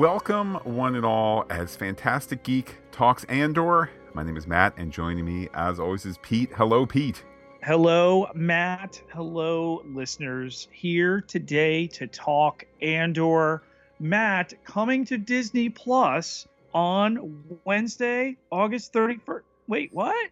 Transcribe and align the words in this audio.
Welcome, 0.00 0.54
one 0.64 0.94
and 0.94 1.04
all, 1.04 1.44
as 1.50 1.76
Phantastic 1.76 2.42
Geek 2.42 2.78
talks 2.90 3.24
Andor. 3.24 3.90
My 4.14 4.22
name 4.22 4.38
is 4.38 4.46
Matt, 4.46 4.72
and 4.78 4.90
joining 4.90 5.26
me, 5.26 5.50
as 5.52 5.78
always, 5.78 6.06
is 6.06 6.16
Pete. 6.22 6.48
Hello, 6.54 6.86
Pete. 6.86 7.22
Hello, 7.62 8.26
Matt. 8.34 9.02
Hello, 9.12 9.82
listeners. 9.84 10.68
Here 10.72 11.20
today 11.20 11.86
to 11.88 12.06
talk 12.06 12.64
Andor. 12.80 13.62
Matt 13.98 14.54
coming 14.64 15.04
to 15.04 15.18
Disney 15.18 15.68
Plus 15.68 16.48
on 16.72 17.44
Wednesday, 17.66 18.38
August 18.50 18.94
31st. 18.94 19.42
Wait, 19.68 19.90
what? 19.92 20.30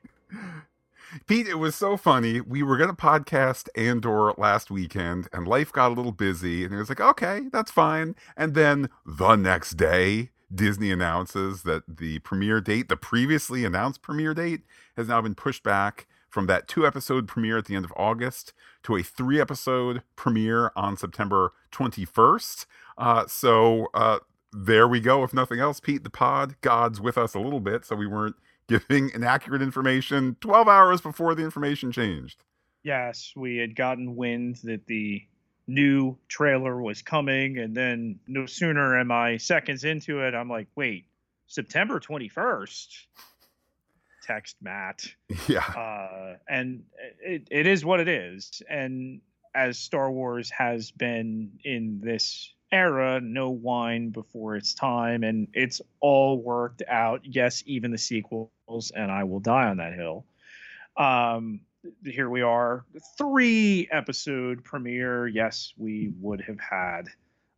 Pete, 1.26 1.46
it 1.46 1.58
was 1.58 1.74
so 1.74 1.96
funny. 1.96 2.40
We 2.40 2.62
were 2.62 2.76
going 2.76 2.90
to 2.90 2.96
podcast 2.96 3.68
Andor 3.74 4.32
last 4.36 4.70
weekend, 4.70 5.28
and 5.32 5.46
life 5.46 5.72
got 5.72 5.90
a 5.90 5.94
little 5.94 6.12
busy, 6.12 6.64
and 6.64 6.74
it 6.74 6.78
was 6.78 6.88
like, 6.88 7.00
okay, 7.00 7.42
that's 7.52 7.70
fine. 7.70 8.14
And 8.36 8.54
then 8.54 8.90
the 9.06 9.36
next 9.36 9.72
day, 9.72 10.30
Disney 10.54 10.90
announces 10.90 11.62
that 11.62 11.82
the 11.98 12.18
premiere 12.20 12.60
date, 12.60 12.88
the 12.88 12.96
previously 12.96 13.64
announced 13.64 14.02
premiere 14.02 14.34
date, 14.34 14.62
has 14.96 15.08
now 15.08 15.20
been 15.20 15.34
pushed 15.34 15.62
back 15.62 16.06
from 16.28 16.46
that 16.46 16.68
two 16.68 16.86
episode 16.86 17.26
premiere 17.26 17.58
at 17.58 17.66
the 17.66 17.74
end 17.74 17.84
of 17.84 17.92
August 17.96 18.52
to 18.82 18.96
a 18.96 19.02
three 19.02 19.40
episode 19.40 20.02
premiere 20.16 20.72
on 20.76 20.96
September 20.96 21.52
21st. 21.72 22.66
Uh, 22.96 23.26
so 23.26 23.88
uh, 23.94 24.18
there 24.52 24.88
we 24.88 25.00
go. 25.00 25.22
If 25.22 25.32
nothing 25.32 25.60
else, 25.60 25.80
Pete, 25.80 26.04
the 26.04 26.10
pod, 26.10 26.56
God's 26.60 27.00
with 27.00 27.18
us 27.18 27.34
a 27.34 27.40
little 27.40 27.60
bit, 27.60 27.84
so 27.84 27.96
we 27.96 28.06
weren't 28.06 28.36
giving 28.68 29.10
inaccurate 29.10 29.62
information 29.62 30.36
12 30.40 30.68
hours 30.68 31.00
before 31.00 31.34
the 31.34 31.42
information 31.42 31.90
changed. 31.90 32.44
Yes, 32.82 33.32
we 33.34 33.56
had 33.56 33.74
gotten 33.74 34.14
wind 34.14 34.60
that 34.64 34.86
the 34.86 35.22
new 35.66 36.16
trailer 36.28 36.80
was 36.80 37.02
coming, 37.02 37.58
and 37.58 37.74
then 37.74 38.20
no 38.26 38.46
sooner 38.46 38.98
am 38.98 39.10
I 39.10 39.36
seconds 39.36 39.84
into 39.84 40.20
it, 40.20 40.34
I'm 40.34 40.48
like, 40.48 40.68
wait, 40.76 41.06
September 41.46 42.00
21st? 42.00 43.06
Text 44.24 44.56
Matt. 44.60 45.04
Yeah. 45.48 45.60
Uh, 45.60 46.36
and 46.48 46.84
it, 47.20 47.48
it 47.50 47.66
is 47.66 47.84
what 47.84 48.00
it 48.00 48.08
is. 48.08 48.62
And 48.68 49.20
as 49.54 49.78
Star 49.78 50.10
Wars 50.10 50.50
has 50.50 50.90
been 50.90 51.58
in 51.64 52.00
this 52.02 52.52
era, 52.70 53.20
no 53.20 53.50
wine 53.50 54.10
before 54.10 54.56
its 54.56 54.74
time, 54.74 55.22
and 55.22 55.48
it's 55.54 55.80
all 56.00 56.40
worked 56.42 56.82
out. 56.88 57.20
Yes, 57.24 57.62
even 57.66 57.90
the 57.90 57.98
sequels, 57.98 58.92
and 58.94 59.10
I 59.10 59.24
will 59.24 59.40
die 59.40 59.68
on 59.68 59.78
that 59.78 59.94
hill. 59.94 60.24
Um, 60.96 61.60
here 62.04 62.28
we 62.28 62.42
are, 62.42 62.84
three 63.16 63.88
episode 63.90 64.64
premiere. 64.64 65.26
Yes, 65.26 65.72
we 65.76 66.12
would 66.20 66.40
have 66.42 66.58
had 66.60 67.08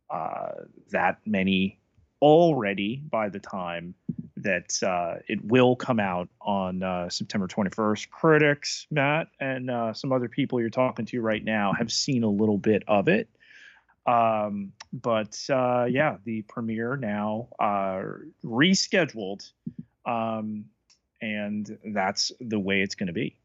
uh, 0.09 0.51
that 0.91 1.19
many 1.25 1.79
already 2.21 3.01
by 3.09 3.29
the 3.29 3.39
time 3.39 3.95
that 4.37 4.81
uh, 4.83 5.15
it 5.27 5.43
will 5.43 5.75
come 5.75 5.99
out 5.99 6.29
on 6.41 6.83
uh, 6.83 7.09
September 7.09 7.47
21st. 7.47 8.09
Critics, 8.09 8.87
Matt, 8.91 9.27
and 9.39 9.69
uh, 9.69 9.93
some 9.93 10.11
other 10.11 10.29
people 10.29 10.59
you're 10.59 10.69
talking 10.69 11.05
to 11.05 11.21
right 11.21 11.43
now 11.43 11.73
have 11.73 11.91
seen 11.91 12.23
a 12.23 12.29
little 12.29 12.57
bit 12.57 12.83
of 12.87 13.07
it. 13.07 13.29
Um, 14.05 14.73
but 14.93 15.39
uh, 15.49 15.85
yeah, 15.89 16.17
the 16.25 16.41
premiere 16.43 16.97
now 16.97 17.47
uh, 17.59 18.01
rescheduled, 18.43 19.51
um, 20.05 20.65
and 21.21 21.77
that's 21.85 22.31
the 22.39 22.59
way 22.59 22.81
it's 22.81 22.95
going 22.95 23.07
to 23.07 23.13
be. 23.13 23.37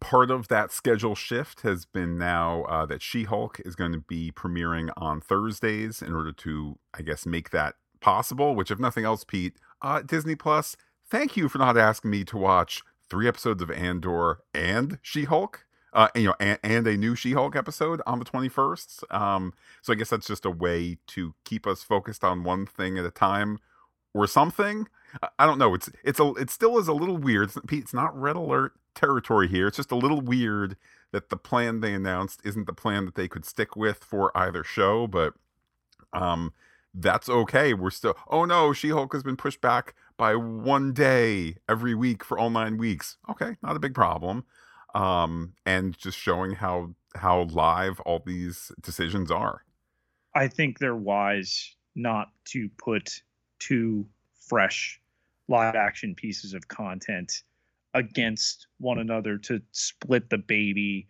Part 0.00 0.30
of 0.30 0.48
that 0.48 0.72
schedule 0.72 1.14
shift 1.14 1.62
has 1.62 1.84
been 1.84 2.18
now 2.18 2.64
uh, 2.64 2.86
that 2.86 3.02
She 3.02 3.24
Hulk 3.24 3.60
is 3.64 3.74
going 3.74 3.92
to 3.92 4.00
be 4.00 4.30
premiering 4.30 4.90
on 4.96 5.20
Thursdays 5.20 6.02
in 6.02 6.14
order 6.14 6.32
to, 6.32 6.78
I 6.94 7.02
guess, 7.02 7.26
make 7.26 7.50
that 7.50 7.76
possible. 8.00 8.54
Which, 8.54 8.70
if 8.70 8.78
nothing 8.78 9.04
else, 9.04 9.24
Pete, 9.24 9.56
uh, 9.82 10.02
Disney 10.02 10.36
Plus, 10.36 10.76
thank 11.08 11.36
you 11.36 11.48
for 11.48 11.58
not 11.58 11.76
asking 11.76 12.10
me 12.10 12.24
to 12.24 12.36
watch 12.36 12.82
three 13.08 13.28
episodes 13.28 13.62
of 13.62 13.70
Andor 13.70 14.40
and 14.54 14.98
She 15.02 15.24
Hulk 15.24 15.65
uh, 15.96 16.08
you 16.14 16.24
know, 16.24 16.34
and, 16.38 16.58
and 16.62 16.86
a 16.86 16.96
new 16.96 17.16
She-Hulk 17.16 17.56
episode 17.56 18.02
on 18.06 18.18
the 18.18 18.26
21st. 18.26 19.14
Um, 19.14 19.54
so 19.80 19.94
I 19.94 19.96
guess 19.96 20.10
that's 20.10 20.26
just 20.26 20.44
a 20.44 20.50
way 20.50 20.98
to 21.08 21.34
keep 21.44 21.66
us 21.66 21.82
focused 21.82 22.22
on 22.22 22.44
one 22.44 22.66
thing 22.66 22.98
at 22.98 23.06
a 23.06 23.10
time 23.10 23.58
or 24.12 24.26
something. 24.26 24.88
I, 25.22 25.28
I 25.38 25.46
don't 25.46 25.58
know. 25.58 25.72
It's 25.72 25.90
it's 26.04 26.20
a 26.20 26.34
it 26.34 26.50
still 26.50 26.78
is 26.78 26.86
a 26.86 26.92
little 26.92 27.16
weird. 27.16 27.48
It's, 27.48 27.58
it's 27.72 27.94
not 27.94 28.18
red 28.18 28.36
alert 28.36 28.74
territory 28.94 29.48
here. 29.48 29.68
It's 29.68 29.78
just 29.78 29.90
a 29.90 29.96
little 29.96 30.20
weird 30.20 30.76
that 31.12 31.30
the 31.30 31.36
plan 31.38 31.80
they 31.80 31.94
announced 31.94 32.42
isn't 32.44 32.66
the 32.66 32.74
plan 32.74 33.06
that 33.06 33.14
they 33.14 33.26
could 33.26 33.46
stick 33.46 33.74
with 33.74 34.04
for 34.04 34.36
either 34.36 34.62
show, 34.62 35.06
but 35.06 35.32
um 36.12 36.52
that's 36.92 37.28
okay. 37.30 37.72
We're 37.72 37.90
still 37.90 38.18
oh 38.28 38.44
no, 38.44 38.74
She-Hulk 38.74 39.14
has 39.14 39.22
been 39.22 39.36
pushed 39.36 39.62
back 39.62 39.94
by 40.18 40.34
one 40.34 40.92
day 40.92 41.56
every 41.66 41.94
week 41.94 42.22
for 42.22 42.38
all 42.38 42.50
nine 42.50 42.76
weeks. 42.76 43.16
Okay, 43.30 43.56
not 43.62 43.76
a 43.76 43.80
big 43.80 43.94
problem 43.94 44.44
um, 44.96 45.52
and 45.66 45.96
just 45.98 46.18
showing 46.18 46.52
how 46.52 46.94
how 47.14 47.42
live 47.42 48.00
all 48.00 48.22
these 48.24 48.72
decisions 48.80 49.30
are. 49.30 49.62
I 50.34 50.48
think 50.48 50.78
they're 50.78 50.96
wise 50.96 51.76
not 51.94 52.28
to 52.46 52.68
put 52.78 53.22
two 53.58 54.06
fresh 54.48 55.00
live 55.48 55.74
action 55.74 56.14
pieces 56.14 56.54
of 56.54 56.66
content 56.68 57.42
against 57.94 58.66
one 58.78 58.98
another 58.98 59.38
to 59.38 59.60
split 59.72 60.28
the 60.30 60.38
baby. 60.38 61.08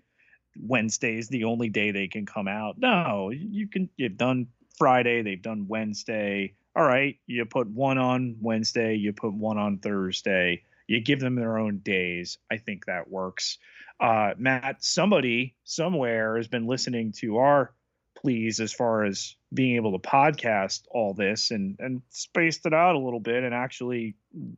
Wednesday 0.60 1.16
is 1.16 1.28
the 1.28 1.44
only 1.44 1.68
day 1.68 1.90
they 1.92 2.08
can 2.08 2.26
come 2.26 2.48
out. 2.48 2.76
No, 2.78 3.30
you 3.30 3.68
can. 3.68 3.88
You've 3.96 4.16
done 4.16 4.48
Friday. 4.76 5.22
They've 5.22 5.40
done 5.40 5.66
Wednesday. 5.68 6.54
All 6.74 6.84
right, 6.84 7.16
you 7.26 7.44
put 7.44 7.68
one 7.68 7.98
on 7.98 8.36
Wednesday. 8.40 8.96
You 8.96 9.12
put 9.12 9.32
one 9.32 9.58
on 9.58 9.78
Thursday. 9.78 10.62
You 10.86 11.00
give 11.00 11.20
them 11.20 11.34
their 11.34 11.58
own 11.58 11.78
days. 11.78 12.38
I 12.50 12.58
think 12.58 12.86
that 12.86 13.10
works 13.10 13.58
uh, 14.00 14.32
Matt, 14.36 14.84
somebody 14.84 15.54
somewhere 15.64 16.36
has 16.36 16.48
been 16.48 16.66
listening 16.66 17.12
to 17.12 17.38
our 17.38 17.72
pleas 18.16 18.60
as 18.60 18.72
far 18.72 19.04
as 19.04 19.36
being 19.52 19.76
able 19.76 19.98
to 19.98 20.08
podcast 20.08 20.82
all 20.90 21.14
this 21.14 21.50
and 21.50 21.76
and 21.78 22.02
spaced 22.10 22.66
it 22.66 22.74
out 22.74 22.96
a 22.96 22.98
little 22.98 23.20
bit 23.20 23.44
and 23.44 23.54
actually 23.54 24.16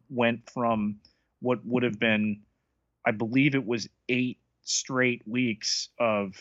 went 0.09 0.49
from 0.50 0.97
what 1.41 1.65
would 1.65 1.84
have 1.84 2.00
been, 2.00 2.41
I 3.06 3.12
believe 3.12 3.55
it 3.55 3.67
was 3.67 3.88
eight 4.09 4.38
straight 4.62 5.22
weeks 5.27 5.88
of 6.00 6.34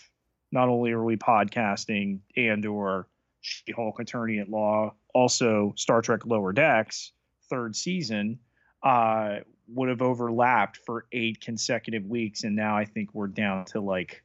not 0.52 0.70
only 0.70 0.92
are 0.92 1.04
we 1.04 1.18
podcasting 1.18 2.20
Andor 2.36 3.08
She-Hulk 3.42 4.00
Attorney 4.00 4.40
at 4.40 4.50
Law, 4.50 4.96
also 5.14 5.74
Star 5.76 6.02
Trek 6.02 6.26
Lower 6.26 6.54
Decks 6.54 7.12
third 7.50 7.76
season. 7.76 8.40
Uh, 8.84 9.38
would 9.68 9.90
have 9.90 10.02
overlapped 10.02 10.78
for 10.78 11.06
eight 11.12 11.42
consecutive 11.42 12.06
weeks, 12.06 12.44
and 12.44 12.56
now 12.56 12.78
I 12.78 12.86
think 12.86 13.14
we're 13.14 13.28
down 13.28 13.66
to 13.66 13.82
like 13.82 14.24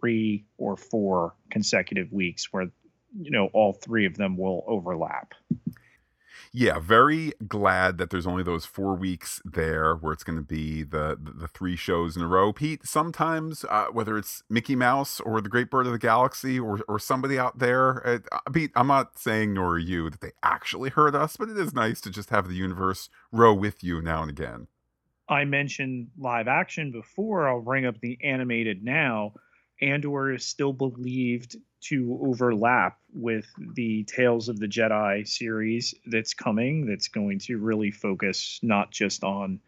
three 0.00 0.44
or 0.56 0.76
four 0.76 1.34
consecutive 1.50 2.12
weeks 2.12 2.52
where 2.52 2.70
you 3.20 3.30
know 3.30 3.48
all 3.52 3.72
three 3.72 4.06
of 4.06 4.16
them 4.16 4.36
will 4.36 4.64
overlap. 4.66 5.34
Yeah, 6.52 6.78
very 6.78 7.32
glad 7.46 7.98
that 7.98 8.10
there's 8.10 8.26
only 8.26 8.42
those 8.42 8.64
four 8.64 8.94
weeks 8.94 9.40
there 9.44 9.94
where 9.94 10.12
it's 10.12 10.24
going 10.24 10.38
to 10.38 10.44
be 10.44 10.82
the, 10.82 11.18
the, 11.20 11.32
the 11.32 11.48
three 11.48 11.76
shows 11.76 12.16
in 12.16 12.22
a 12.22 12.26
row. 12.26 12.52
Pete, 12.52 12.86
sometimes 12.86 13.64
uh, 13.68 13.86
whether 13.92 14.16
it's 14.16 14.42
Mickey 14.48 14.74
Mouse 14.74 15.20
or 15.20 15.40
the 15.40 15.48
Great 15.48 15.70
Bird 15.70 15.86
of 15.86 15.92
the 15.92 15.98
Galaxy 15.98 16.58
or 16.58 16.80
or 16.88 16.98
somebody 16.98 17.38
out 17.38 17.58
there, 17.58 18.06
uh, 18.06 18.40
Pete, 18.52 18.70
I'm 18.74 18.86
not 18.86 19.18
saying 19.18 19.54
nor 19.54 19.72
are 19.72 19.78
you 19.78 20.10
that 20.10 20.20
they 20.20 20.32
actually 20.42 20.90
heard 20.90 21.14
us, 21.14 21.36
but 21.36 21.48
it 21.48 21.58
is 21.58 21.74
nice 21.74 22.00
to 22.02 22.10
just 22.10 22.30
have 22.30 22.48
the 22.48 22.54
universe 22.54 23.08
row 23.30 23.52
with 23.52 23.84
you 23.84 24.00
now 24.00 24.22
and 24.22 24.30
again. 24.30 24.68
I 25.28 25.44
mentioned 25.44 26.08
live 26.18 26.48
action 26.48 26.90
before. 26.90 27.48
I'll 27.48 27.60
bring 27.60 27.84
up 27.84 28.00
the 28.00 28.18
animated 28.24 28.82
now. 28.82 29.34
Andor 29.80 30.32
is 30.32 30.44
still 30.44 30.72
believed 30.72 31.56
to 31.80 32.18
overlap 32.22 32.98
with 33.12 33.46
the 33.74 34.04
Tales 34.04 34.48
of 34.48 34.58
the 34.58 34.66
Jedi 34.66 35.26
series 35.26 35.94
that's 36.06 36.34
coming, 36.34 36.86
that's 36.86 37.08
going 37.08 37.38
to 37.40 37.58
really 37.58 37.90
focus 37.90 38.58
not 38.62 38.90
just 38.90 39.22
on 39.22 39.60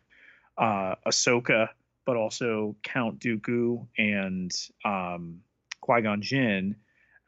uh, 0.59 0.97
Ahsoka, 1.07 1.69
but 2.05 2.17
also 2.17 2.75
Count 2.83 3.21
Dooku 3.21 3.87
and 3.97 4.51
um, 4.85 5.41
Qui 5.81 6.03
Gon 6.03 6.23
Jinn, 6.23 6.77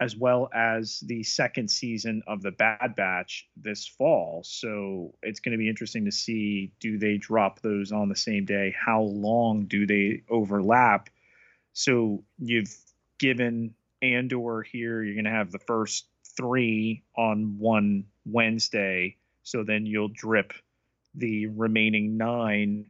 as 0.01 0.17
well 0.17 0.51
as 0.53 1.01
the 1.07 1.23
second 1.23 1.71
season 1.71 2.23
of 2.27 2.43
The 2.43 2.51
Bad 2.51 2.97
Batch 2.97 3.49
this 3.57 3.87
fall. 3.87 4.43
So 4.45 5.15
it's 5.23 5.39
going 5.39 5.53
to 5.53 5.59
be 5.59 5.69
interesting 5.69 6.07
to 6.07 6.13
see 6.13 6.73
do 6.81 6.99
they 6.99 7.17
drop 7.17 7.61
those 7.61 7.93
on 7.93 8.09
the 8.09 8.17
same 8.17 8.45
day? 8.45 8.75
How 8.77 9.03
long 9.03 9.67
do 9.67 9.87
they 9.87 10.25
overlap? 10.29 11.09
So 11.73 12.25
you've 12.39 12.75
given 13.19 13.75
Andor 14.03 14.63
here, 14.63 15.03
you're 15.03 15.15
going 15.15 15.25
to 15.25 15.31
have 15.31 15.51
the 15.51 15.59
first 15.59 16.07
three 16.37 17.03
on 17.17 17.59
one 17.59 18.05
Wednesday. 18.25 19.17
So 19.43 19.65
then 19.65 19.87
you'll 19.87 20.09
drip 20.09 20.53
the 21.15 21.47
remaining 21.47 22.17
nine 22.17 22.87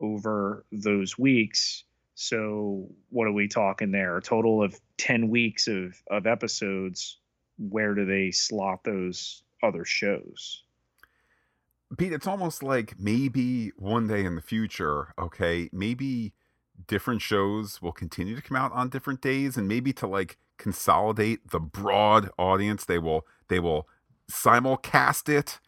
over 0.00 0.64
those 0.72 1.18
weeks. 1.18 1.84
So 2.14 2.88
what 3.10 3.26
are 3.26 3.32
we 3.32 3.48
talking 3.48 3.90
there? 3.90 4.16
A 4.16 4.22
total 4.22 4.62
of 4.62 4.78
10 4.98 5.28
weeks 5.28 5.66
of, 5.66 6.00
of 6.10 6.26
episodes. 6.26 7.18
Where 7.56 7.94
do 7.94 8.04
they 8.04 8.30
slot 8.30 8.84
those 8.84 9.44
other 9.64 9.84
shows. 9.84 10.62
Pete, 11.96 12.12
it's 12.12 12.26
almost 12.26 12.62
like 12.62 12.98
maybe 12.98 13.72
one 13.76 14.08
day 14.08 14.24
in 14.24 14.34
the 14.34 14.42
future, 14.42 15.14
okay, 15.18 15.68
maybe 15.72 16.32
different 16.86 17.22
shows 17.22 17.80
will 17.80 17.92
continue 17.92 18.36
to 18.36 18.42
come 18.42 18.56
out 18.56 18.72
on 18.72 18.88
different 18.88 19.20
days 19.20 19.56
and 19.56 19.68
maybe 19.68 19.92
to 19.94 20.06
like 20.06 20.36
consolidate 20.58 21.50
the 21.50 21.60
broad 21.60 22.30
audience, 22.38 22.84
they 22.84 22.98
will 22.98 23.26
they 23.48 23.60
will 23.60 23.88
simulcast 24.30 25.28
it 25.28 25.60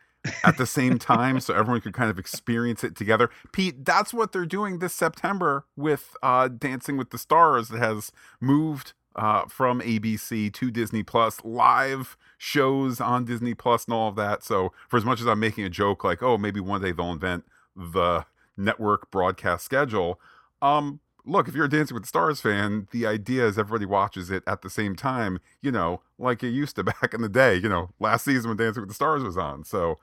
at 0.44 0.56
the 0.56 0.66
same 0.66 0.98
time 0.98 1.40
so 1.40 1.54
everyone 1.54 1.80
could 1.80 1.92
kind 1.92 2.10
of 2.10 2.18
experience 2.18 2.82
it 2.84 2.96
together. 2.96 3.30
Pete, 3.52 3.84
that's 3.84 4.12
what 4.12 4.32
they're 4.32 4.46
doing 4.46 4.78
this 4.78 4.94
September 4.94 5.66
with 5.76 6.16
uh, 6.22 6.48
Dancing 6.48 6.96
with 6.96 7.10
the 7.10 7.18
Stars 7.18 7.68
that 7.68 7.78
has 7.78 8.12
moved 8.40 8.92
uh, 9.14 9.46
from 9.46 9.80
ABC 9.80 10.52
to 10.52 10.70
Disney 10.70 11.02
Plus, 11.02 11.42
live 11.44 12.16
shows 12.36 13.00
on 13.00 13.24
Disney 13.24 13.54
Plus 13.54 13.86
and 13.86 13.94
all 13.94 14.08
of 14.08 14.16
that. 14.16 14.42
So, 14.42 14.72
for 14.88 14.96
as 14.96 15.04
much 15.04 15.20
as 15.20 15.26
I'm 15.26 15.40
making 15.40 15.64
a 15.64 15.70
joke 15.70 16.04
like, 16.04 16.22
oh, 16.22 16.36
maybe 16.36 16.60
one 16.60 16.82
day 16.82 16.92
they'll 16.92 17.12
invent 17.12 17.44
the 17.74 18.26
network 18.56 19.10
broadcast 19.10 19.64
schedule, 19.64 20.20
um, 20.62 21.00
look, 21.24 21.48
if 21.48 21.54
you're 21.54 21.66
a 21.66 21.68
Dancing 21.68 21.94
with 21.94 22.04
the 22.04 22.08
Stars 22.08 22.40
fan, 22.40 22.88
the 22.92 23.06
idea 23.06 23.46
is 23.46 23.58
everybody 23.58 23.84
watches 23.84 24.30
it 24.30 24.42
at 24.46 24.62
the 24.62 24.70
same 24.70 24.96
time, 24.96 25.40
you 25.60 25.70
know, 25.70 26.00
like 26.18 26.42
it 26.42 26.50
used 26.50 26.76
to 26.76 26.84
back 26.84 27.12
in 27.12 27.22
the 27.22 27.28
day, 27.28 27.56
you 27.56 27.68
know, 27.68 27.90
last 27.98 28.24
season 28.24 28.48
when 28.48 28.56
Dancing 28.56 28.82
with 28.82 28.88
the 28.88 28.94
Stars 28.94 29.22
was 29.22 29.36
on. 29.36 29.64
So, 29.64 29.98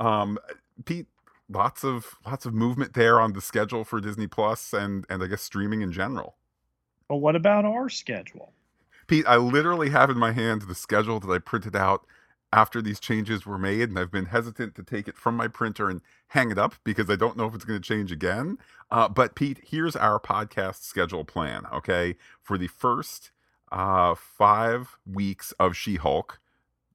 um, 0.00 0.38
Pete, 0.84 1.06
lots 1.48 1.84
of 1.84 2.16
lots 2.26 2.46
of 2.46 2.54
movement 2.54 2.94
there 2.94 3.20
on 3.20 3.34
the 3.34 3.40
schedule 3.40 3.84
for 3.84 4.00
Disney 4.00 4.26
Plus 4.26 4.72
and 4.72 5.04
and 5.08 5.22
I 5.22 5.26
guess 5.26 5.42
streaming 5.42 5.82
in 5.82 5.92
general. 5.92 6.36
But 7.08 7.16
what 7.16 7.36
about 7.36 7.64
our 7.64 7.88
schedule? 7.88 8.52
Pete, 9.06 9.26
I 9.26 9.36
literally 9.36 9.90
have 9.90 10.08
in 10.08 10.18
my 10.18 10.32
hand 10.32 10.62
the 10.62 10.74
schedule 10.74 11.20
that 11.20 11.30
I 11.30 11.38
printed 11.38 11.76
out 11.76 12.06
after 12.52 12.82
these 12.82 13.00
changes 13.00 13.46
were 13.46 13.58
made, 13.58 13.88
and 13.88 13.98
I've 13.98 14.10
been 14.10 14.26
hesitant 14.26 14.74
to 14.74 14.82
take 14.82 15.08
it 15.08 15.16
from 15.16 15.36
my 15.36 15.48
printer 15.48 15.88
and 15.88 16.02
hang 16.28 16.50
it 16.50 16.58
up 16.58 16.74
because 16.84 17.08
I 17.08 17.16
don't 17.16 17.36
know 17.36 17.46
if 17.46 17.54
it's 17.54 17.64
going 17.64 17.80
to 17.80 17.88
change 17.88 18.12
again. 18.12 18.58
Uh, 18.90 19.08
but 19.08 19.34
Pete, 19.34 19.60
here's 19.64 19.96
our 19.96 20.20
podcast 20.20 20.82
schedule 20.82 21.24
plan. 21.24 21.64
Okay, 21.72 22.16
for 22.42 22.58
the 22.58 22.66
first 22.66 23.30
uh, 23.70 24.14
five 24.14 24.98
weeks 25.10 25.52
of 25.52 25.76
She-Hulk, 25.76 26.40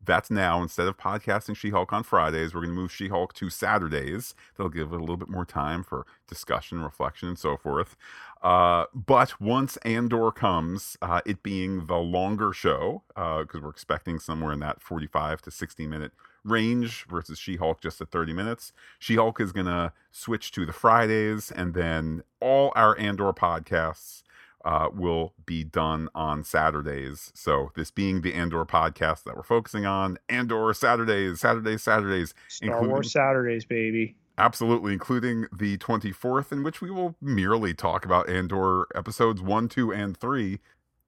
that's 0.08 0.32
now 0.32 0.62
instead 0.64 0.88
of 0.88 0.98
podcasting 0.98 1.56
She-Hulk 1.56 1.94
on 1.94 2.02
Fridays, 2.04 2.54
we're 2.56 2.62
going 2.62 2.74
to 2.74 2.82
move 2.82 2.92
She-Hulk 2.92 3.34
to 3.36 3.50
Saturdays. 3.50 4.34
That'll 4.56 4.72
give 4.72 4.92
it 4.92 4.96
a 4.96 5.00
little 5.00 5.18
bit 5.18 5.30
more 5.30 5.46
time 5.46 5.84
for 5.84 6.08
discussion, 6.28 6.82
reflection, 6.82 7.28
and 7.28 7.38
so 7.38 7.58
forth. 7.58 7.96
Uh, 8.42 8.86
but 8.94 9.40
once 9.40 9.78
Andor 9.78 10.32
comes, 10.32 10.98
uh, 11.02 11.22
it 11.26 11.44
being 11.44 11.86
the 11.86 11.98
longer 11.98 12.54
show, 12.54 13.04
because 13.10 13.48
uh, 13.56 13.62
we're 13.62 13.70
expecting 13.70 14.20
somewhere 14.20 14.54
in 14.54 14.60
that 14.62 14.82
45 14.82 15.42
to 15.44 15.52
60 15.52 15.86
minute 15.88 16.12
range 16.44 17.06
versus 17.10 17.38
She 17.38 17.58
Hulk 17.58 17.82
just 17.82 18.02
at 18.02 18.10
30 18.10 18.34
minutes, 18.34 18.74
She 19.00 19.16
Hulk 19.16 19.40
is 19.42 19.52
going 19.52 19.66
to 19.66 19.92
switch 20.12 20.52
to 20.54 20.66
the 20.66 20.74
Fridays, 20.74 21.52
and 21.52 21.74
then 21.74 22.24
all 22.40 22.72
our 22.76 22.98
Andor 22.98 23.34
podcasts 23.34 24.24
uh, 24.68 24.90
will 24.94 25.34
be 25.46 25.64
done 25.64 26.10
on 26.14 26.44
Saturdays. 26.44 27.32
So, 27.34 27.72
this 27.76 27.90
being 27.90 28.20
the 28.20 28.34
Andor 28.34 28.66
podcast 28.66 29.24
that 29.24 29.38
we're 29.38 29.44
focusing 29.44 29.86
on, 29.86 30.20
Andor 30.28 30.74
Saturdays, 30.74 31.40
Saturdays, 31.40 31.82
Saturdays. 31.82 32.34
Star 32.50 32.86
Wars 32.86 33.14
Saturdays, 33.14 33.64
baby. 33.64 34.18
Absolutely, 34.38 34.92
including 34.92 35.48
the 35.58 35.78
24th, 35.78 36.52
in 36.52 36.64
which 36.64 36.82
we 36.82 36.92
will 36.92 37.16
merely 37.22 37.74
talk 37.74 38.04
about 38.04 38.30
Andor 38.30 38.88
episodes 38.94 39.42
1, 39.42 39.70
2, 39.70 39.94
and 39.94 40.18
3, 40.18 40.60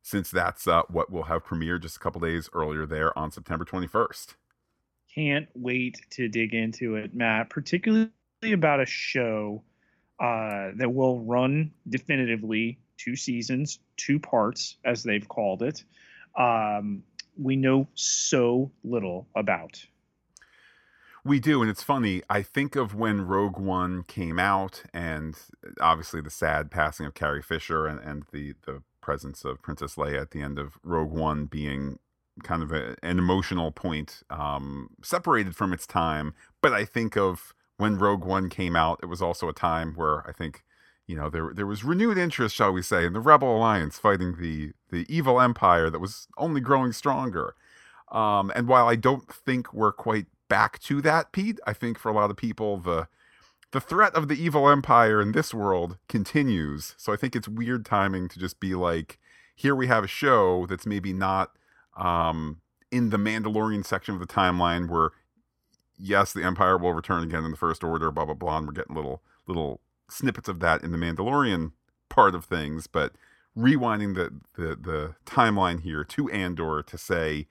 since 0.02 0.32
that's 0.32 0.66
uh, 0.66 0.84
what 0.88 1.12
will 1.12 1.24
have 1.24 1.44
premiered 1.44 1.82
just 1.82 1.98
a 1.98 2.00
couple 2.00 2.22
days 2.22 2.50
earlier 2.54 2.86
there 2.86 3.18
on 3.20 3.30
September 3.30 3.66
21st. 3.66 4.36
Can't 5.14 5.50
wait 5.54 6.00
to 6.12 6.30
dig 6.30 6.54
into 6.54 6.96
it, 6.96 7.14
Matt, 7.14 7.50
particularly 7.50 8.10
about 8.42 8.80
a 8.80 8.86
show 8.86 9.64
uh, 10.18 10.70
that 10.78 10.94
will 10.94 11.20
run 11.20 11.72
definitively 11.90 12.80
two 13.00 13.16
seasons, 13.16 13.80
two 13.98 14.20
parts, 14.20 14.78
as 14.86 15.04
they've 15.04 15.28
called 15.28 15.64
it. 15.64 15.84
Um, 16.38 17.04
we 17.38 17.56
know 17.56 17.88
so 17.96 18.72
little 18.84 19.28
about. 19.36 19.82
We 21.26 21.40
do, 21.40 21.62
and 21.62 21.70
it's 21.70 21.84
funny. 21.84 22.22
I 22.30 22.42
think 22.42 22.76
of 22.76 22.96
when 22.96 23.28
Rogue 23.28 23.58
One 23.58 24.04
came 24.04 24.40
out, 24.40 24.84
and 24.94 25.36
obviously 25.82 26.22
the 26.22 26.30
sad 26.30 26.72
passing 26.72 27.06
of 27.06 27.14
Carrie 27.14 27.42
Fisher, 27.42 27.88
and, 27.88 28.00
and 28.00 28.24
the 28.32 28.54
the 28.66 28.84
presence 29.02 29.44
of 29.44 29.62
Princess 29.62 29.96
Leia 29.96 30.22
at 30.22 30.32
the 30.32 30.42
end 30.42 30.60
of 30.60 30.78
Rogue 30.84 31.12
One 31.12 31.46
being 31.46 32.00
kind 32.44 32.64
of 32.64 32.72
a, 32.72 32.96
an 33.04 33.20
emotional 33.20 33.72
point, 33.72 34.24
um, 34.30 34.92
separated 35.04 35.56
from 35.56 35.74
its 35.74 35.86
time. 35.86 36.34
But 36.62 36.74
I 36.74 36.86
think 36.86 37.18
of 37.18 37.54
when 37.78 37.98
Rogue 37.98 38.24
One 38.24 38.50
came 38.50 38.76
out, 38.76 39.00
it 39.04 39.08
was 39.08 39.22
also 39.22 39.50
a 39.50 39.54
time 39.54 39.94
where 39.96 40.28
I 40.28 40.32
think 40.32 40.64
you 41.10 41.16
know 41.16 41.28
there 41.28 41.52
there 41.56 41.66
was 41.66 41.84
renewed 41.84 42.20
interest, 42.20 42.56
shall 42.56 42.72
we 42.72 42.84
say, 42.84 43.04
in 43.04 43.14
the 43.14 43.20
Rebel 43.20 43.58
Alliance 43.58 43.98
fighting 43.98 44.36
the 44.40 44.74
the 44.92 45.08
evil 45.10 45.42
Empire 45.42 45.90
that 45.90 46.00
was 46.00 46.28
only 46.38 46.62
growing 46.62 46.94
stronger. 46.94 47.56
Um, 48.12 48.52
and 48.54 48.68
while 48.68 48.88
I 48.88 48.96
don't 48.96 49.28
think 49.28 49.74
we're 49.74 49.92
quite 49.92 50.28
back 50.50 50.78
to 50.82 51.02
that, 51.02 51.32
Pete. 51.32 51.60
I 51.66 51.74
think 51.74 51.98
for 51.98 52.10
a 52.10 52.14
lot 52.14 52.30
of 52.30 52.38
people, 52.38 52.78
the 52.78 53.08
the 53.72 53.82
threat 53.82 54.14
of 54.14 54.28
the 54.28 54.36
evil 54.36 54.70
empire 54.70 55.20
in 55.20 55.32
this 55.32 55.52
world 55.52 55.98
continues. 56.08 56.94
So 56.98 57.12
I 57.12 57.16
think 57.16 57.36
it's 57.36 57.48
weird 57.48 57.86
timing 57.86 58.28
to 58.30 58.40
just 58.40 58.60
be 58.60 58.76
like, 58.76 59.18
here 59.56 59.76
we 59.76 59.88
have 59.88 60.04
a 60.04 60.08
show 60.08 60.68
that's 60.68 60.86
maybe 60.86 61.12
not 61.12 61.52
um, 61.98 62.62
in 62.92 63.10
the 63.10 63.18
Mandalorian 63.18 63.84
section 63.84 64.14
of 64.14 64.20
the 64.20 64.28
timeline 64.28 64.90
where, 64.90 65.10
yes, 65.98 66.34
the 66.34 66.44
Empire 66.44 66.78
will 66.78 66.94
return 66.94 67.24
again 67.24 67.46
in 67.46 67.52
the 67.52 67.58
First 67.58 67.84
Order, 67.84 68.12
blah 68.12 68.26
blah 68.26 68.36
blah, 68.36 68.58
and 68.60 68.68
we're 68.68 68.74
getting 68.74 68.96
little 68.96 69.24
little 69.48 69.82
snippets 70.10 70.50
of 70.50 70.60
that 70.60 70.84
in 70.84 70.92
the 70.92 70.98
Mandalorian 70.98 71.72
part 72.10 72.36
of 72.36 72.46
things, 72.46 72.88
but 72.88 73.14
rewinding 73.58 74.16
the 74.16 74.34
the 74.56 74.76
the 74.76 75.16
timeline 75.26 75.82
here 75.82 76.04
to 76.04 76.30
Andor 76.30 76.84
to 76.84 76.98
say 76.98 77.48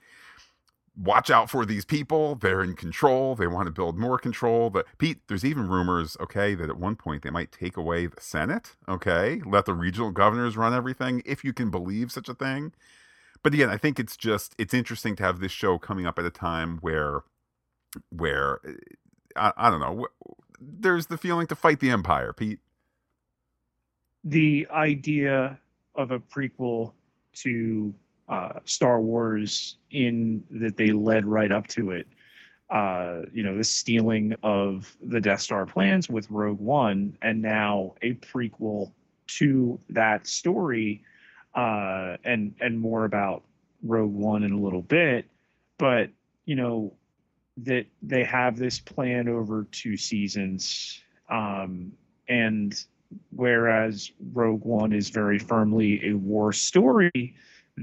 watch 0.98 1.30
out 1.30 1.48
for 1.48 1.64
these 1.64 1.84
people. 1.84 2.34
They're 2.34 2.62
in 2.62 2.74
control. 2.74 3.34
They 3.36 3.46
want 3.46 3.66
to 3.66 3.72
build 3.72 3.96
more 3.96 4.18
control. 4.18 4.68
But 4.68 4.86
Pete, 4.98 5.20
there's 5.28 5.44
even 5.44 5.68
rumors, 5.68 6.16
okay, 6.20 6.54
that 6.56 6.68
at 6.68 6.76
one 6.76 6.96
point 6.96 7.22
they 7.22 7.30
might 7.30 7.52
take 7.52 7.76
away 7.76 8.06
the 8.06 8.20
Senate, 8.20 8.74
okay? 8.88 9.40
Let 9.46 9.64
the 9.66 9.74
regional 9.74 10.10
governors 10.10 10.56
run 10.56 10.74
everything, 10.74 11.22
if 11.24 11.44
you 11.44 11.52
can 11.52 11.70
believe 11.70 12.10
such 12.10 12.28
a 12.28 12.34
thing. 12.34 12.72
But 13.42 13.54
again, 13.54 13.70
I 13.70 13.76
think 13.76 14.00
it's 14.00 14.16
just 14.16 14.54
it's 14.58 14.74
interesting 14.74 15.14
to 15.16 15.22
have 15.22 15.38
this 15.38 15.52
show 15.52 15.78
coming 15.78 16.06
up 16.06 16.18
at 16.18 16.24
a 16.24 16.30
time 16.30 16.78
where 16.80 17.22
where 18.10 18.60
I, 19.36 19.52
I 19.56 19.70
don't 19.70 19.80
know, 19.80 20.08
there's 20.60 21.06
the 21.06 21.18
feeling 21.18 21.46
to 21.48 21.54
fight 21.54 21.80
the 21.80 21.90
empire, 21.90 22.32
Pete. 22.32 22.60
The 24.24 24.66
idea 24.70 25.58
of 25.94 26.10
a 26.10 26.18
prequel 26.18 26.92
to 27.34 27.94
uh, 28.28 28.60
Star 28.64 29.00
Wars 29.00 29.76
in 29.90 30.44
that 30.50 30.76
they 30.76 30.92
led 30.92 31.24
right 31.24 31.50
up 31.50 31.66
to 31.68 31.92
it. 31.92 32.06
Uh, 32.70 33.22
you 33.32 33.42
know, 33.42 33.56
the 33.56 33.64
stealing 33.64 34.34
of 34.42 34.94
the 35.02 35.20
Death 35.20 35.40
Star 35.40 35.64
plans 35.64 36.08
with 36.08 36.30
Rogue 36.30 36.60
One, 36.60 37.16
and 37.22 37.40
now 37.40 37.94
a 38.02 38.14
prequel 38.14 38.92
to 39.28 39.80
that 39.90 40.26
story, 40.26 41.02
uh, 41.54 42.16
and 42.24 42.54
and 42.60 42.78
more 42.78 43.04
about 43.04 43.44
Rogue 43.82 44.12
One 44.12 44.42
in 44.42 44.52
a 44.52 44.58
little 44.58 44.82
bit. 44.82 45.26
But 45.78 46.10
you 46.44 46.56
know 46.56 46.92
that 47.64 47.86
they 48.02 48.24
have 48.24 48.56
this 48.56 48.78
plan 48.78 49.28
over 49.28 49.66
two 49.72 49.96
seasons, 49.96 51.02
um, 51.28 51.92
and 52.28 52.84
whereas 53.30 54.12
Rogue 54.32 54.64
One 54.64 54.92
is 54.92 55.10
very 55.10 55.38
firmly 55.38 56.10
a 56.10 56.14
war 56.14 56.52
story 56.52 57.34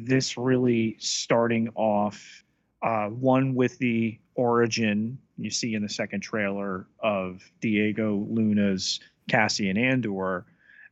this 0.03 0.37
really 0.37 0.97
starting 0.99 1.69
off 1.75 2.43
uh, 2.81 3.07
one 3.07 3.55
with 3.55 3.77
the 3.79 4.19
origin 4.35 5.17
you 5.37 5.49
see 5.49 5.73
in 5.73 5.81
the 5.81 5.89
second 5.89 6.21
trailer 6.21 6.87
of 6.99 7.41
Diego 7.61 8.25
Luna's 8.29 8.99
Cassian 9.29 9.77
Andor, 9.77 10.45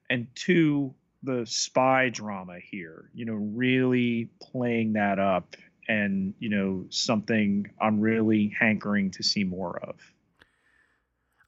and 0.10 0.28
two 0.36 0.94
the 1.24 1.46
spy 1.46 2.10
drama 2.10 2.60
here. 2.60 3.10
You 3.14 3.26
know, 3.26 3.34
really 3.34 4.30
playing 4.42 4.94
that 4.94 5.20
up, 5.20 5.56
and 5.88 6.34
you 6.40 6.50
know 6.50 6.86
something 6.90 7.70
I'm 7.82 8.00
really 8.00 8.56
hankering 8.60 9.12
to 9.12 9.24
see 9.24 9.44
more 9.44 9.80
of. 9.80 9.96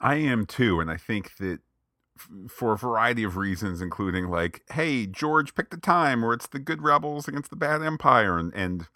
I 0.02 0.16
am 0.16 0.46
too, 0.46 0.80
and 0.80 0.92
I 0.92 0.98
think 0.98 1.38
that 1.38 1.60
for 2.50 2.74
a 2.74 2.78
variety 2.78 3.24
of 3.24 3.38
reasons, 3.38 3.82
including 3.82 4.30
like, 4.30 4.64
hey, 4.72 5.06
George 5.06 5.54
picked 5.54 5.72
the 5.72 5.78
time, 5.78 6.24
or 6.24 6.34
it's 6.34 6.48
the 6.48 6.60
good 6.60 6.82
rebels 6.82 7.28
against 7.28 7.50
the 7.50 7.56
bad 7.56 7.82
empire, 7.82 8.38
and 8.38 8.54
and 8.54 8.88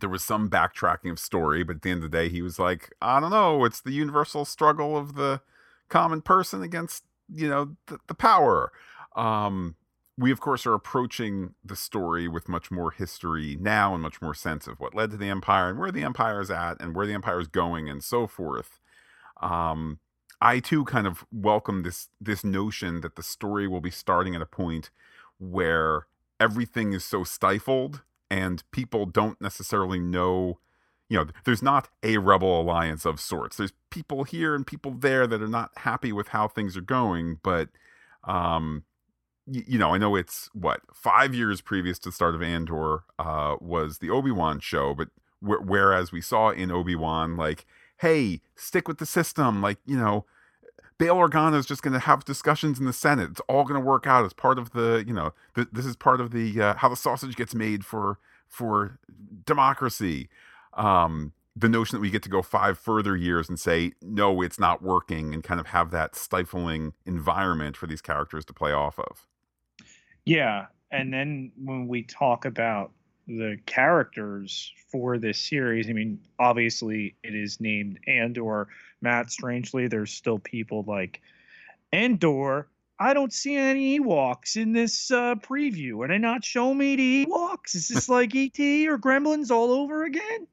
there 0.00 0.10
was 0.10 0.22
some 0.22 0.50
backtracking 0.50 1.10
of 1.10 1.18
story, 1.18 1.64
but 1.64 1.76
at 1.76 1.82
the 1.82 1.90
end 1.90 2.04
of 2.04 2.10
the 2.10 2.16
day, 2.16 2.28
he 2.28 2.42
was 2.42 2.58
like, 2.58 2.92
I 3.00 3.18
don't 3.18 3.30
know, 3.30 3.64
it's 3.64 3.80
the 3.80 3.92
universal 3.92 4.44
struggle 4.44 4.96
of 4.96 5.14
the 5.14 5.40
common 5.88 6.20
person 6.20 6.62
against 6.62 7.04
you 7.32 7.48
know 7.48 7.76
the, 7.86 7.98
the 8.06 8.14
power. 8.14 8.72
Um, 9.14 9.76
we 10.18 10.30
of 10.32 10.40
course 10.40 10.66
are 10.66 10.74
approaching 10.74 11.54
the 11.64 11.76
story 11.76 12.26
with 12.26 12.48
much 12.48 12.70
more 12.70 12.90
history 12.90 13.56
now 13.60 13.92
and 13.94 14.02
much 14.02 14.22
more 14.22 14.34
sense 14.34 14.66
of 14.66 14.80
what 14.80 14.94
led 14.94 15.10
to 15.10 15.16
the 15.16 15.28
empire 15.28 15.68
and 15.68 15.78
where 15.78 15.92
the 15.92 16.02
empire 16.02 16.40
is 16.40 16.50
at 16.50 16.80
and 16.80 16.94
where 16.94 17.06
the 17.06 17.12
empire 17.12 17.40
is 17.40 17.48
going 17.48 17.88
and 17.88 18.02
so 18.02 18.26
forth. 18.26 18.78
Um, 19.42 19.98
i 20.40 20.60
too 20.60 20.84
kind 20.84 21.06
of 21.06 21.24
welcome 21.32 21.82
this 21.82 22.08
this 22.20 22.44
notion 22.44 23.00
that 23.00 23.16
the 23.16 23.22
story 23.22 23.66
will 23.66 23.80
be 23.80 23.90
starting 23.90 24.34
at 24.34 24.42
a 24.42 24.46
point 24.46 24.90
where 25.38 26.06
everything 26.38 26.92
is 26.92 27.04
so 27.04 27.24
stifled 27.24 28.02
and 28.30 28.62
people 28.70 29.06
don't 29.06 29.40
necessarily 29.40 29.98
know 29.98 30.58
you 31.08 31.16
know 31.18 31.26
there's 31.44 31.62
not 31.62 31.88
a 32.02 32.18
rebel 32.18 32.60
alliance 32.60 33.04
of 33.04 33.20
sorts. 33.20 33.56
There's 33.56 33.72
people 33.90 34.24
here 34.24 34.54
and 34.54 34.66
people 34.66 34.92
there 34.92 35.26
that 35.26 35.42
are 35.42 35.48
not 35.48 35.70
happy 35.78 36.12
with 36.12 36.28
how 36.28 36.48
things 36.48 36.76
are 36.76 36.80
going 36.82 37.38
but 37.42 37.68
um 38.24 38.84
you, 39.46 39.78
know 39.78 39.94
i 39.94 39.98
know 39.98 40.16
it's 40.16 40.50
what 40.52 40.80
five 40.92 41.34
years 41.34 41.60
previous 41.60 41.98
to 41.98 42.08
the 42.08 42.12
start 42.12 42.34
of 42.34 42.42
andor 42.42 43.04
uh 43.18 43.56
was 43.60 43.98
the 43.98 44.10
obi-wan 44.10 44.60
show 44.60 44.94
but 44.94 45.08
wh- 45.40 45.64
whereas 45.64 46.12
we 46.12 46.20
saw 46.20 46.50
in 46.50 46.70
obi-wan 46.70 47.36
like 47.36 47.66
hey 47.98 48.40
stick 48.54 48.88
with 48.88 48.98
the 48.98 49.06
system 49.06 49.62
like 49.62 49.78
you 49.86 49.96
know 49.96 50.24
Bail 50.98 51.16
Organa 51.16 51.58
is 51.58 51.66
just 51.66 51.82
going 51.82 51.92
to 51.92 51.98
have 52.00 52.24
discussions 52.24 52.78
in 52.78 52.86
the 52.86 52.92
Senate. 52.92 53.30
It's 53.30 53.40
all 53.48 53.64
going 53.64 53.78
to 53.78 53.86
work 53.86 54.06
out 54.06 54.24
as 54.24 54.32
part 54.32 54.58
of 54.58 54.70
the, 54.70 55.04
you 55.06 55.12
know, 55.12 55.34
th- 55.54 55.68
this 55.70 55.84
is 55.84 55.94
part 55.94 56.20
of 56.20 56.30
the 56.30 56.60
uh, 56.60 56.74
how 56.76 56.88
the 56.88 56.96
sausage 56.96 57.36
gets 57.36 57.54
made 57.54 57.84
for 57.84 58.18
for 58.48 58.98
democracy. 59.44 60.28
Um, 60.74 61.32
the 61.54 61.68
notion 61.68 61.96
that 61.96 62.00
we 62.00 62.10
get 62.10 62.22
to 62.22 62.28
go 62.28 62.42
five 62.42 62.78
further 62.78 63.16
years 63.16 63.48
and 63.48 63.58
say 63.58 63.92
no, 64.00 64.40
it's 64.40 64.58
not 64.58 64.82
working, 64.82 65.34
and 65.34 65.44
kind 65.44 65.60
of 65.60 65.68
have 65.68 65.90
that 65.90 66.14
stifling 66.14 66.94
environment 67.04 67.76
for 67.76 67.86
these 67.86 68.00
characters 68.00 68.44
to 68.46 68.54
play 68.54 68.72
off 68.72 68.98
of. 68.98 69.26
Yeah, 70.26 70.66
and 70.90 71.12
then 71.12 71.52
when 71.56 71.88
we 71.88 72.02
talk 72.02 72.44
about 72.44 72.92
the 73.26 73.58
characters 73.64 74.72
for 74.92 75.18
this 75.18 75.38
series, 75.38 75.88
I 75.88 75.94
mean, 75.94 76.20
obviously 76.38 77.16
it 77.22 77.34
is 77.34 77.60
named 77.60 78.00
Andor. 78.06 78.68
Matt, 79.00 79.30
strangely, 79.30 79.88
there's 79.88 80.12
still 80.12 80.38
people 80.38 80.84
like 80.86 81.22
Andor 81.92 82.68
I 82.98 83.12
don't 83.12 83.32
see 83.32 83.56
any 83.56 84.00
Ewoks 84.00 84.56
in 84.56 84.72
this 84.72 85.10
uh, 85.10 85.34
preview. 85.36 86.02
Are 86.02 86.08
they 86.08 86.18
not 86.18 86.44
showing 86.44 86.78
me 86.78 86.96
the 86.96 87.26
Ewoks? 87.26 87.74
Is 87.74 87.88
this 87.88 88.08
like 88.08 88.34
ET 88.34 88.58
or 88.58 88.98
Gremlins 88.98 89.50
all 89.50 89.70
over 89.70 90.04
again? 90.04 90.46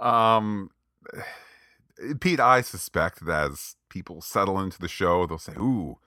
Um, 0.00 0.70
Pete, 2.20 2.40
I 2.40 2.62
suspect 2.62 3.24
that 3.26 3.52
as 3.52 3.76
people 3.88 4.20
settle 4.20 4.58
into 4.60 4.80
the 4.80 4.88
show, 4.88 5.26
they'll 5.26 5.38
say, 5.38 5.52
"Ooh, 5.52 5.98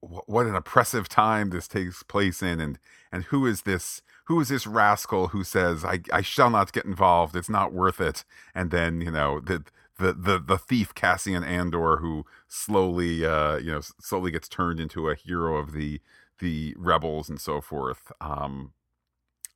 what 0.00 0.46
an 0.46 0.54
oppressive 0.54 1.08
time 1.08 1.50
this 1.50 1.68
takes 1.68 2.02
place 2.02 2.42
in," 2.42 2.60
and 2.60 2.78
and 3.12 3.24
who 3.24 3.46
is 3.46 3.62
this? 3.62 4.02
Who 4.26 4.40
is 4.40 4.48
this 4.48 4.66
rascal 4.66 5.28
who 5.28 5.44
says, 5.44 5.84
"I 5.84 6.00
I 6.12 6.22
shall 6.22 6.50
not 6.50 6.72
get 6.72 6.84
involved. 6.84 7.36
It's 7.36 7.48
not 7.48 7.72
worth 7.72 8.00
it," 8.00 8.24
and 8.54 8.70
then 8.70 9.00
you 9.00 9.10
know 9.10 9.40
that 9.40 9.70
the 9.98 10.12
the 10.12 10.38
the 10.38 10.58
thief 10.58 10.94
Cassian 10.94 11.44
Andor 11.44 11.98
who 11.98 12.24
slowly 12.48 13.24
uh 13.24 13.56
you 13.58 13.72
know 13.72 13.80
slowly 14.00 14.30
gets 14.30 14.48
turned 14.48 14.80
into 14.80 15.08
a 15.08 15.14
hero 15.14 15.56
of 15.56 15.72
the 15.72 16.00
the 16.40 16.74
rebels 16.78 17.28
and 17.28 17.40
so 17.40 17.60
forth. 17.60 18.10
Um 18.20 18.72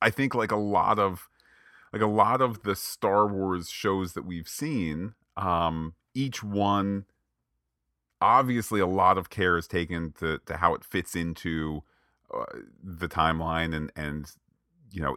I 0.01 0.09
think 0.09 0.35
like 0.35 0.51
a 0.51 0.57
lot 0.57 0.99
of 0.99 1.29
like 1.93 2.01
a 2.01 2.07
lot 2.07 2.41
of 2.41 2.63
the 2.63 2.75
Star 2.75 3.27
Wars 3.27 3.69
shows 3.69 4.13
that 4.13 4.25
we've 4.25 4.49
seen, 4.49 5.15
um 5.37 5.93
each 6.13 6.43
one 6.43 7.05
obviously 8.21 8.79
a 8.79 8.87
lot 8.87 9.17
of 9.17 9.29
care 9.29 9.57
is 9.57 9.67
taken 9.67 10.13
to 10.19 10.39
to 10.45 10.57
how 10.57 10.73
it 10.73 10.83
fits 10.83 11.15
into 11.15 11.83
uh, 12.33 12.45
the 12.83 13.07
timeline 13.07 13.75
and 13.75 13.91
and 13.95 14.31
you 14.91 15.01
know 15.01 15.15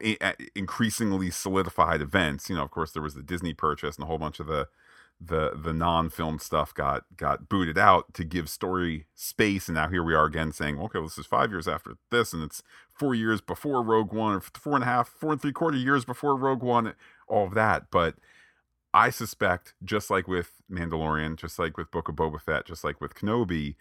increasingly 0.54 1.30
solidified 1.30 2.00
events. 2.00 2.48
You 2.48 2.56
know 2.56 2.62
of 2.64 2.70
course 2.70 2.92
there 2.92 3.02
was 3.02 3.14
the 3.14 3.22
disney 3.22 3.54
purchase 3.54 3.96
and 3.96 4.04
a 4.04 4.06
whole 4.06 4.18
bunch 4.18 4.40
of 4.40 4.46
the 4.46 4.68
the 5.20 5.52
the 5.54 5.72
non-film 5.74 6.38
stuff 6.38 6.72
got 6.72 7.04
got 7.16 7.48
booted 7.48 7.76
out 7.76 8.14
to 8.14 8.24
give 8.24 8.48
story 8.48 9.06
space. 9.14 9.68
And 9.68 9.76
now 9.76 9.88
here 9.88 10.02
we 10.02 10.14
are 10.14 10.24
again 10.24 10.52
saying 10.52 10.78
okay 10.78 10.98
well, 10.98 11.08
this 11.08 11.18
is 11.18 11.26
five 11.26 11.50
years 11.50 11.68
after 11.68 11.96
this 12.10 12.32
and 12.32 12.42
it's 12.42 12.62
four 12.92 13.14
years 13.14 13.40
before 13.40 13.82
rogue 13.82 14.12
one 14.12 14.34
or 14.34 14.40
four 14.40 14.74
and 14.74 14.82
a 14.82 14.86
half 14.86 15.08
four 15.08 15.32
and 15.32 15.40
three 15.40 15.52
quarter 15.52 15.76
years 15.76 16.04
before 16.04 16.36
rogue 16.36 16.62
one 16.62 16.94
all 17.28 17.46
of 17.46 17.54
that. 17.54 17.90
But 17.90 18.16
i 18.94 19.10
suspect 19.10 19.74
just 19.84 20.10
like 20.10 20.26
with 20.26 20.62
mandalorian 20.70 21.36
just 21.36 21.58
like 21.58 21.76
with 21.76 21.90
book 21.90 22.08
of 22.08 22.16
boba 22.16 22.40
fett 22.40 22.66
just 22.66 22.84
like 22.84 23.00
with 23.00 23.14
kenobi 23.14 23.76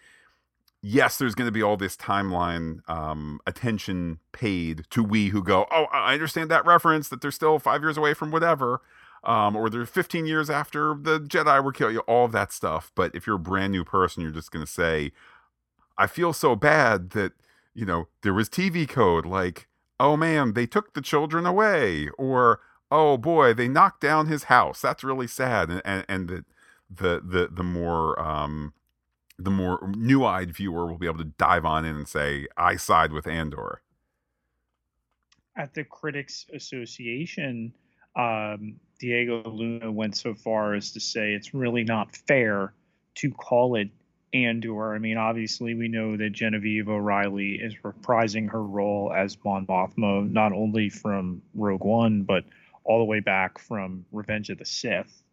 yes 0.82 1.18
there's 1.18 1.36
going 1.36 1.48
to 1.48 1.52
be 1.52 1.64
all 1.64 1.78
this 1.78 1.98
timeline 1.98 2.88
um, 2.90 3.40
attention 3.46 4.20
paid 4.32 4.86
to 4.90 5.04
we 5.04 5.30
who 5.30 5.44
go 5.44 5.66
oh 5.72 5.86
i 5.92 6.14
understand 6.14 6.50
that 6.50 6.66
reference 6.66 7.10
that 7.10 7.22
they're 7.22 7.32
still 7.32 7.60
five 7.60 7.82
years 7.82 7.98
away 7.98 8.14
from 8.14 8.32
whatever 8.32 8.82
um, 9.24 9.56
or 9.56 9.70
they're 9.70 9.86
15 9.86 10.26
years 10.26 10.50
after 10.50 10.96
the 11.00 11.20
Jedi 11.20 11.64
were 11.64 11.72
killed, 11.72 11.92
you 11.92 11.98
know, 11.98 12.04
all 12.08 12.26
of 12.26 12.32
that 12.32 12.52
stuff. 12.52 12.92
But 12.96 13.14
if 13.14 13.28
you're 13.28 13.36
a 13.36 13.40
brand 13.40 13.72
new 13.72 13.84
person, 13.84 14.24
you're 14.24 14.32
just 14.32 14.52
going 14.52 14.66
to 14.66 14.72
say, 14.72 15.12
I 15.98 16.08
feel 16.08 16.32
so 16.32 16.56
bad 16.56 17.12
that, 17.12 17.34
you 17.74 17.86
know, 17.86 18.08
there 18.22 18.34
was 18.34 18.50
TV 18.50 18.88
code 18.88 19.26
like, 19.26 19.68
oh 20.00 20.16
man, 20.16 20.54
they 20.54 20.66
took 20.66 20.94
the 20.94 21.02
children 21.02 21.46
away, 21.46 22.08
or 22.18 22.62
oh 22.92 23.18
boy, 23.18 23.54
they 23.54 23.68
knocked 23.68 24.02
down 24.02 24.28
his 24.28 24.46
house. 24.46 24.82
That's 24.82 25.04
really 25.04 25.28
sad. 25.28 25.70
And, 25.70 25.82
and, 25.86 26.06
and 26.08 26.28
the, 26.30 26.46
the, 26.90 27.22
the, 27.24 27.50
the 27.52 27.64
more, 27.64 28.20
um, 28.20 28.74
the 29.38 29.52
more 29.52 29.92
new-eyed 29.96 30.52
viewer 30.54 30.88
will 30.88 30.98
be 30.98 31.06
able 31.06 31.20
to 31.20 31.24
dive 31.38 31.66
on 31.66 31.86
in 31.86 31.96
and 31.96 32.08
say, 32.08 32.48
I 32.58 32.76
side 32.76 33.12
with 33.12 33.28
Andor. 33.28 33.82
At 35.56 35.74
the 35.74 35.84
Critics 35.84 36.46
Association, 36.54 37.74
um, 38.16 38.76
Diego 39.00 39.44
Luna 39.50 39.92
went 39.92 40.18
so 40.18 40.34
far 40.34 40.74
as 40.74 40.92
to 40.92 41.00
say 41.00 41.34
it's 41.34 41.54
really 41.54 41.84
not 41.84 42.16
fair 42.16 42.74
to 43.16 43.32
call 43.32 43.76
it 43.76 43.90
Andor. 44.34 44.94
I 44.94 45.00
mean, 45.00 45.18
obviously, 45.18 45.74
we 45.74 45.88
know 45.88 46.18
that 46.18 46.32
Genevieve 46.32 46.88
O'Reilly 46.88 47.56
is 47.56 47.76
reprising 47.84 48.50
her 48.52 48.64
role 48.64 49.12
as 49.16 49.38
Mon 49.44 49.66
Mothma, 49.66 50.30
not 50.32 50.54
only 50.54 50.90
from 50.90 51.42
Rogue 51.56 51.84
One, 51.84 52.24
but 52.24 52.44
all 52.90 52.98
the 52.98 53.06
way 53.06 53.20
back 53.20 53.60
from 53.60 54.04
Revenge 54.12 54.50
of 54.50 54.58
the 54.58 54.66
Sith. 54.66 55.24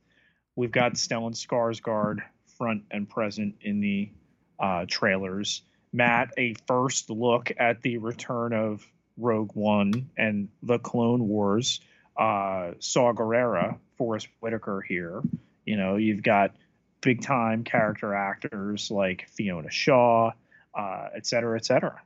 We've 0.57 0.71
got 0.71 0.93
Stellan 0.93 1.33
Skarsgård 1.33 2.21
front 2.59 2.83
and 2.91 3.09
present 3.09 3.55
in 3.63 3.81
the 3.81 4.11
uh, 4.61 4.85
trailers. 4.87 5.63
Matt, 5.91 6.35
a 6.37 6.55
first 6.67 7.09
look 7.09 7.51
at 7.59 7.81
the 7.81 7.97
return 7.97 8.53
of 8.53 8.87
Rogue 9.17 9.53
One 9.55 10.11
and 10.19 10.51
the 10.63 10.79
Clone 10.79 11.27
Wars 11.29 11.81
uh, 12.19 12.73
Saw 12.79 13.15
Gerrera, 13.15 13.79
Forest 13.97 14.29
Whitaker 14.41 14.83
here. 14.83 15.23
You 15.65 15.79
know, 15.79 15.97
you've 15.97 16.23
got 16.23 16.55
big 17.01 17.23
time 17.23 17.65
character 17.65 18.15
actors 18.15 18.91
like 18.91 19.29
Fiona 19.31 19.71
Shaw, 19.71 20.33
uh, 20.75 21.07
et 21.17 21.27
cetera, 21.27 21.57
et 21.57 21.65
cetera. 21.65 22.03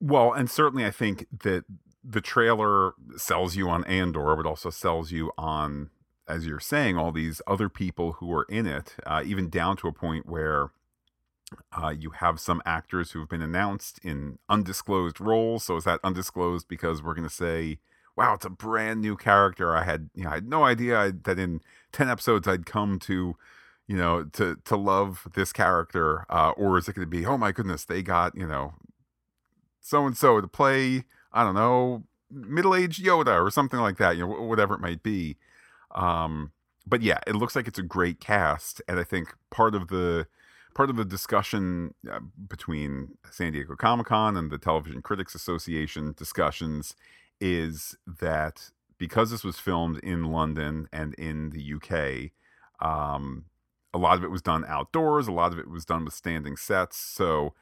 Well, 0.00 0.32
and 0.32 0.48
certainly 0.48 0.86
I 0.86 0.90
think 0.90 1.26
that 1.42 1.64
the 2.04 2.20
trailer 2.20 2.92
sells 3.16 3.56
you 3.56 3.68
on 3.68 3.84
Andor, 3.84 4.36
but 4.36 4.46
also 4.46 4.70
sells 4.70 5.12
you 5.12 5.32
on, 5.36 5.90
as 6.28 6.46
you're 6.46 6.60
saying, 6.60 6.96
all 6.96 7.12
these 7.12 7.42
other 7.46 7.68
people 7.68 8.14
who 8.14 8.32
are 8.32 8.46
in 8.48 8.66
it, 8.66 8.94
uh, 9.06 9.22
even 9.24 9.50
down 9.50 9.76
to 9.78 9.88
a 9.88 9.92
point 9.92 10.26
where 10.26 10.70
uh, 11.72 11.88
you 11.88 12.10
have 12.10 12.38
some 12.38 12.62
actors 12.64 13.12
who've 13.12 13.28
been 13.28 13.42
announced 13.42 13.98
in 14.02 14.38
undisclosed 14.48 15.20
roles. 15.20 15.64
So 15.64 15.76
is 15.76 15.84
that 15.84 16.00
undisclosed 16.04 16.68
because 16.68 17.02
we're 17.02 17.14
going 17.14 17.28
to 17.28 17.34
say 17.34 17.78
wow, 18.18 18.34
it's 18.34 18.44
a 18.44 18.50
brand 18.50 19.00
new 19.00 19.16
character. 19.16 19.76
I 19.76 19.84
had 19.84 20.10
you 20.12 20.24
know 20.24 20.30
I 20.30 20.34
had 20.34 20.48
no 20.48 20.64
idea 20.64 20.98
I, 20.98 21.12
that 21.22 21.38
in 21.38 21.60
ten 21.92 22.08
episodes 22.10 22.48
I'd 22.48 22.66
come 22.66 22.98
to 23.00 23.36
you 23.86 23.96
know 23.96 24.24
to 24.24 24.56
to 24.64 24.76
love 24.76 25.28
this 25.34 25.52
character, 25.52 26.26
uh, 26.28 26.50
or 26.56 26.76
is 26.78 26.88
it 26.88 26.96
going 26.96 27.06
to 27.06 27.10
be 27.10 27.24
oh 27.24 27.38
my 27.38 27.52
goodness 27.52 27.84
they 27.84 28.02
got 28.02 28.34
you 28.36 28.46
know 28.46 28.74
so 29.80 30.04
and 30.04 30.16
so 30.16 30.40
to 30.40 30.48
play 30.48 31.04
I 31.32 31.44
don't 31.44 31.54
know 31.54 32.04
middle 32.30 32.74
aged 32.74 33.02
Yoda 33.02 33.42
or 33.42 33.50
something 33.50 33.80
like 33.80 33.96
that, 33.98 34.16
you 34.16 34.26
know 34.26 34.42
whatever 34.42 34.74
it 34.74 34.80
might 34.80 35.02
be. 35.02 35.36
Um, 35.94 36.52
but 36.86 37.02
yeah, 37.02 37.18
it 37.26 37.34
looks 37.34 37.56
like 37.56 37.68
it's 37.68 37.78
a 37.78 37.82
great 37.82 38.20
cast, 38.20 38.80
and 38.88 38.98
I 38.98 39.04
think 39.04 39.34
part 39.50 39.74
of 39.74 39.88
the 39.88 40.26
part 40.74 40.90
of 40.90 40.96
the 40.96 41.04
discussion 41.04 41.94
uh, 42.10 42.20
between 42.48 43.16
San 43.30 43.52
Diego 43.52 43.74
Comic 43.74 44.06
Con 44.06 44.36
and 44.36 44.50
the 44.50 44.58
Television 44.58 45.02
Critics 45.02 45.34
Association 45.34 46.14
discussions 46.16 46.94
is 47.40 47.96
that 48.06 48.70
because 48.98 49.30
this 49.30 49.44
was 49.44 49.58
filmed 49.58 49.98
in 50.00 50.24
London 50.24 50.88
and 50.92 51.14
in 51.14 51.50
the 51.50 51.74
UK, 51.74 52.30
um, 52.86 53.46
a 53.94 53.98
lot 53.98 54.18
of 54.18 54.24
it 54.24 54.30
was 54.30 54.42
done 54.42 54.64
outdoors, 54.66 55.28
a 55.28 55.32
lot 55.32 55.52
of 55.52 55.58
it 55.58 55.68
was 55.68 55.84
done 55.84 56.04
with 56.04 56.14
standing 56.14 56.56
sets. 56.56 56.96
So, 56.96 57.54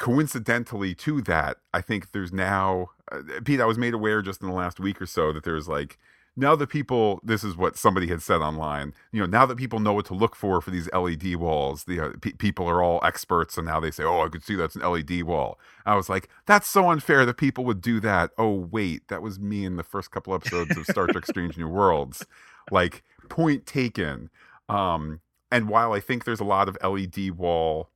coincidentally 0.00 0.94
to 0.94 1.20
that, 1.22 1.58
I 1.74 1.82
think 1.82 2.12
there's 2.12 2.32
now, 2.32 2.88
uh, 3.12 3.20
Pete, 3.44 3.60
I 3.60 3.66
was 3.66 3.78
made 3.78 3.92
aware 3.92 4.22
just 4.22 4.40
in 4.40 4.48
the 4.48 4.54
last 4.54 4.80
week 4.80 5.00
or 5.00 5.06
so 5.06 5.30
that 5.32 5.44
there's 5.44 5.68
like 5.68 5.98
now 6.36 6.56
that 6.56 6.68
people 6.68 7.20
this 7.22 7.44
is 7.44 7.56
what 7.56 7.76
somebody 7.76 8.06
had 8.06 8.22
said 8.22 8.40
online 8.40 8.94
you 9.12 9.20
know 9.20 9.26
now 9.26 9.44
that 9.44 9.56
people 9.56 9.80
know 9.80 9.92
what 9.92 10.06
to 10.06 10.14
look 10.14 10.36
for 10.36 10.60
for 10.60 10.70
these 10.70 10.88
led 10.94 11.36
walls 11.36 11.84
the 11.84 11.98
uh, 12.00 12.12
pe- 12.22 12.32
people 12.32 12.68
are 12.68 12.80
all 12.80 13.00
experts 13.02 13.58
and 13.58 13.66
now 13.66 13.80
they 13.80 13.90
say 13.90 14.04
oh 14.04 14.22
i 14.24 14.28
could 14.28 14.44
see 14.44 14.54
that's 14.54 14.76
an 14.76 14.82
led 14.82 15.24
wall. 15.24 15.58
I 15.84 15.96
was 15.96 16.08
like 16.08 16.28
that's 16.46 16.68
so 16.68 16.88
unfair 16.88 17.26
that 17.26 17.36
people 17.36 17.64
would 17.64 17.80
do 17.82 18.00
that. 18.00 18.30
Oh 18.38 18.68
wait 18.70 19.08
that 19.08 19.22
was 19.22 19.38
me 19.38 19.64
in 19.64 19.76
the 19.76 19.82
first 19.82 20.12
couple 20.12 20.32
episodes 20.34 20.76
of 20.76 20.86
star 20.86 21.08
trek 21.08 21.26
strange 21.26 21.58
new 21.58 21.68
worlds. 21.68 22.24
Like 22.70 23.02
point 23.28 23.66
taken. 23.66 24.30
Um 24.68 25.20
and 25.50 25.68
while 25.68 25.92
i 25.92 26.00
think 26.00 26.24
there's 26.24 26.40
a 26.40 26.44
lot 26.44 26.68
of 26.68 26.78
led 26.80 27.32
wall 27.32 27.90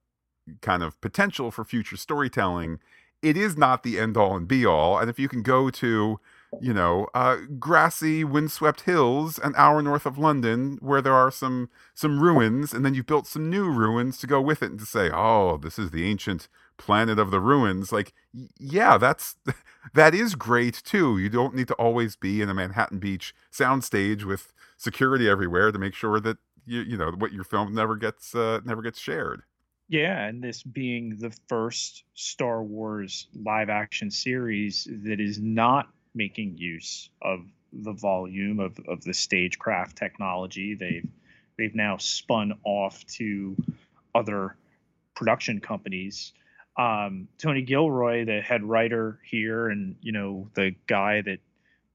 kind 0.60 0.82
of 0.82 1.00
potential 1.00 1.50
for 1.50 1.64
future 1.64 1.96
storytelling 1.96 2.78
it 3.22 3.36
is 3.36 3.56
not 3.56 3.82
the 3.82 3.98
end 3.98 4.16
all 4.16 4.36
and 4.36 4.46
be 4.48 4.66
all 4.66 4.98
and 4.98 5.08
if 5.08 5.18
you 5.18 5.28
can 5.28 5.42
go 5.42 5.70
to 5.70 6.18
you 6.60 6.72
know, 6.72 7.08
uh, 7.14 7.36
grassy, 7.58 8.24
windswept 8.24 8.82
hills 8.82 9.38
an 9.38 9.54
hour 9.56 9.82
north 9.82 10.06
of 10.06 10.18
London, 10.18 10.78
where 10.80 11.00
there 11.02 11.14
are 11.14 11.30
some 11.30 11.70
some 11.94 12.20
ruins, 12.20 12.72
and 12.72 12.84
then 12.84 12.94
you've 12.94 13.06
built 13.06 13.26
some 13.26 13.50
new 13.50 13.70
ruins 13.70 14.18
to 14.18 14.26
go 14.26 14.40
with 14.40 14.62
it, 14.62 14.70
and 14.70 14.78
to 14.80 14.86
say, 14.86 15.10
oh, 15.12 15.56
this 15.56 15.78
is 15.78 15.90
the 15.90 16.08
ancient 16.08 16.48
planet 16.76 17.18
of 17.18 17.30
the 17.30 17.40
ruins. 17.40 17.92
Like, 17.92 18.12
yeah, 18.58 18.98
that's 18.98 19.36
that 19.94 20.14
is 20.14 20.34
great 20.34 20.82
too. 20.84 21.18
You 21.18 21.28
don't 21.28 21.54
need 21.54 21.68
to 21.68 21.74
always 21.74 22.16
be 22.16 22.40
in 22.42 22.48
a 22.48 22.54
Manhattan 22.54 22.98
Beach 22.98 23.34
soundstage 23.52 24.24
with 24.24 24.52
security 24.76 25.28
everywhere 25.28 25.72
to 25.72 25.78
make 25.78 25.94
sure 25.94 26.20
that 26.20 26.38
you 26.66 26.80
you 26.80 26.96
know 26.96 27.12
what 27.12 27.32
your 27.32 27.44
film 27.44 27.74
never 27.74 27.96
gets 27.96 28.34
uh, 28.34 28.60
never 28.64 28.82
gets 28.82 28.98
shared. 28.98 29.42
Yeah, 29.88 30.26
and 30.26 30.42
this 30.42 30.62
being 30.62 31.16
the 31.18 31.32
first 31.48 32.04
Star 32.14 32.62
Wars 32.62 33.28
live 33.34 33.68
action 33.68 34.10
series 34.10 34.88
that 35.04 35.20
is 35.20 35.38
not 35.38 35.88
making 36.14 36.56
use 36.56 37.10
of 37.20 37.46
the 37.72 37.92
volume 37.92 38.60
of, 38.60 38.78
of 38.88 39.02
the 39.04 39.12
stagecraft 39.12 39.96
technology. 39.96 40.74
They've 40.74 41.06
they've 41.58 41.74
now 41.74 41.98
spun 41.98 42.58
off 42.64 43.04
to 43.18 43.56
other 44.14 44.56
production 45.14 45.60
companies. 45.60 46.32
Um, 46.78 47.28
Tony 47.38 47.62
Gilroy, 47.62 48.24
the 48.24 48.40
head 48.40 48.64
writer 48.64 49.20
here, 49.24 49.68
and 49.68 49.96
you 50.00 50.12
know 50.12 50.48
the 50.54 50.74
guy 50.86 51.20
that 51.22 51.40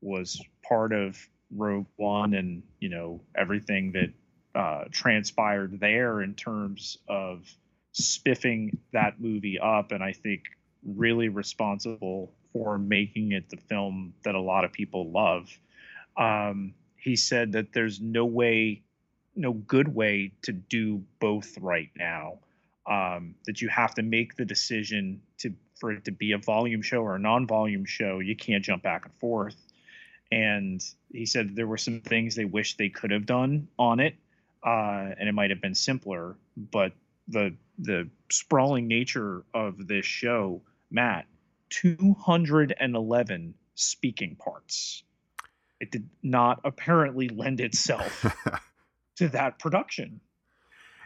was 0.02 0.42
part 0.68 0.94
of 0.94 1.18
Rogue 1.52 1.88
One, 1.96 2.36
and 2.36 2.62
you 2.80 2.90
know 2.90 3.22
everything 3.36 3.94
that 3.94 4.14
uh, 4.54 4.86
transpired 4.92 5.80
there 5.80 6.22
in 6.22 6.36
terms 6.36 6.98
of 7.08 7.42
spiffing 7.94 8.78
that 8.94 9.20
movie 9.20 9.60
up, 9.60 9.92
and 9.92 10.04
I 10.04 10.14
think 10.14 10.44
really 10.84 11.30
responsible 11.30 12.32
for 12.54 12.78
making 12.78 13.32
it 13.32 13.50
the 13.50 13.58
film 13.58 14.14
that 14.24 14.36
a 14.36 14.42
lot 14.42 14.66
of 14.66 14.72
people 14.72 15.12
love. 15.12 15.50
Um, 16.18 16.74
he 16.96 17.16
said 17.16 17.54
that 17.54 17.74
there's 17.74 18.02
no 18.02 18.26
way, 18.26 18.84
no 19.36 19.54
good 19.54 19.94
way 19.94 20.32
to 20.44 20.52
do 20.52 21.04
both 21.20 21.58
right 21.60 21.90
now. 21.96 22.40
Um, 22.88 23.36
that 23.46 23.62
you 23.62 23.70
have 23.70 23.94
to 23.96 24.02
make 24.02 24.36
the 24.36 24.46
decision 24.46 25.22
to 25.40 25.54
for 25.80 25.92
it 25.92 26.06
to 26.06 26.12
be 26.12 26.32
a 26.34 26.38
volume 26.38 26.82
show 26.82 27.02
or 27.02 27.16
a 27.16 27.20
non-volume 27.20 27.86
show. 27.86 28.20
You 28.20 28.36
can't 28.36 28.64
jump 28.64 28.84
back 28.84 29.06
and 29.06 29.14
forth. 29.20 29.56
And 30.32 30.84
he 31.12 31.26
said 31.26 31.56
there 31.56 31.68
were 31.68 31.78
some 31.78 32.02
things 32.02 32.36
they 32.36 32.46
wish 32.46 32.78
they 32.78 32.90
could 32.90 33.12
have 33.12 33.26
done 33.26 33.68
on 33.78 34.00
it, 34.00 34.16
uh, 34.66 35.10
and 35.18 35.28
it 35.30 35.34
might 35.34 35.50
have 35.50 35.62
been 35.62 35.76
simpler. 35.76 36.36
But 36.58 36.94
the 37.28 37.56
the 37.80 38.10
sprawling 38.30 38.88
nature 38.88 39.44
of 39.54 39.88
this 39.88 40.06
show, 40.06 40.62
Matt, 40.92 41.26
211 41.70 43.54
speaking 43.76 44.36
parts. 44.36 45.04
It 45.80 45.92
did 45.92 46.10
not 46.22 46.60
apparently 46.66 47.30
lend 47.30 47.62
itself 47.62 48.26
to 49.16 49.30
that 49.30 49.60
production. 49.60 50.20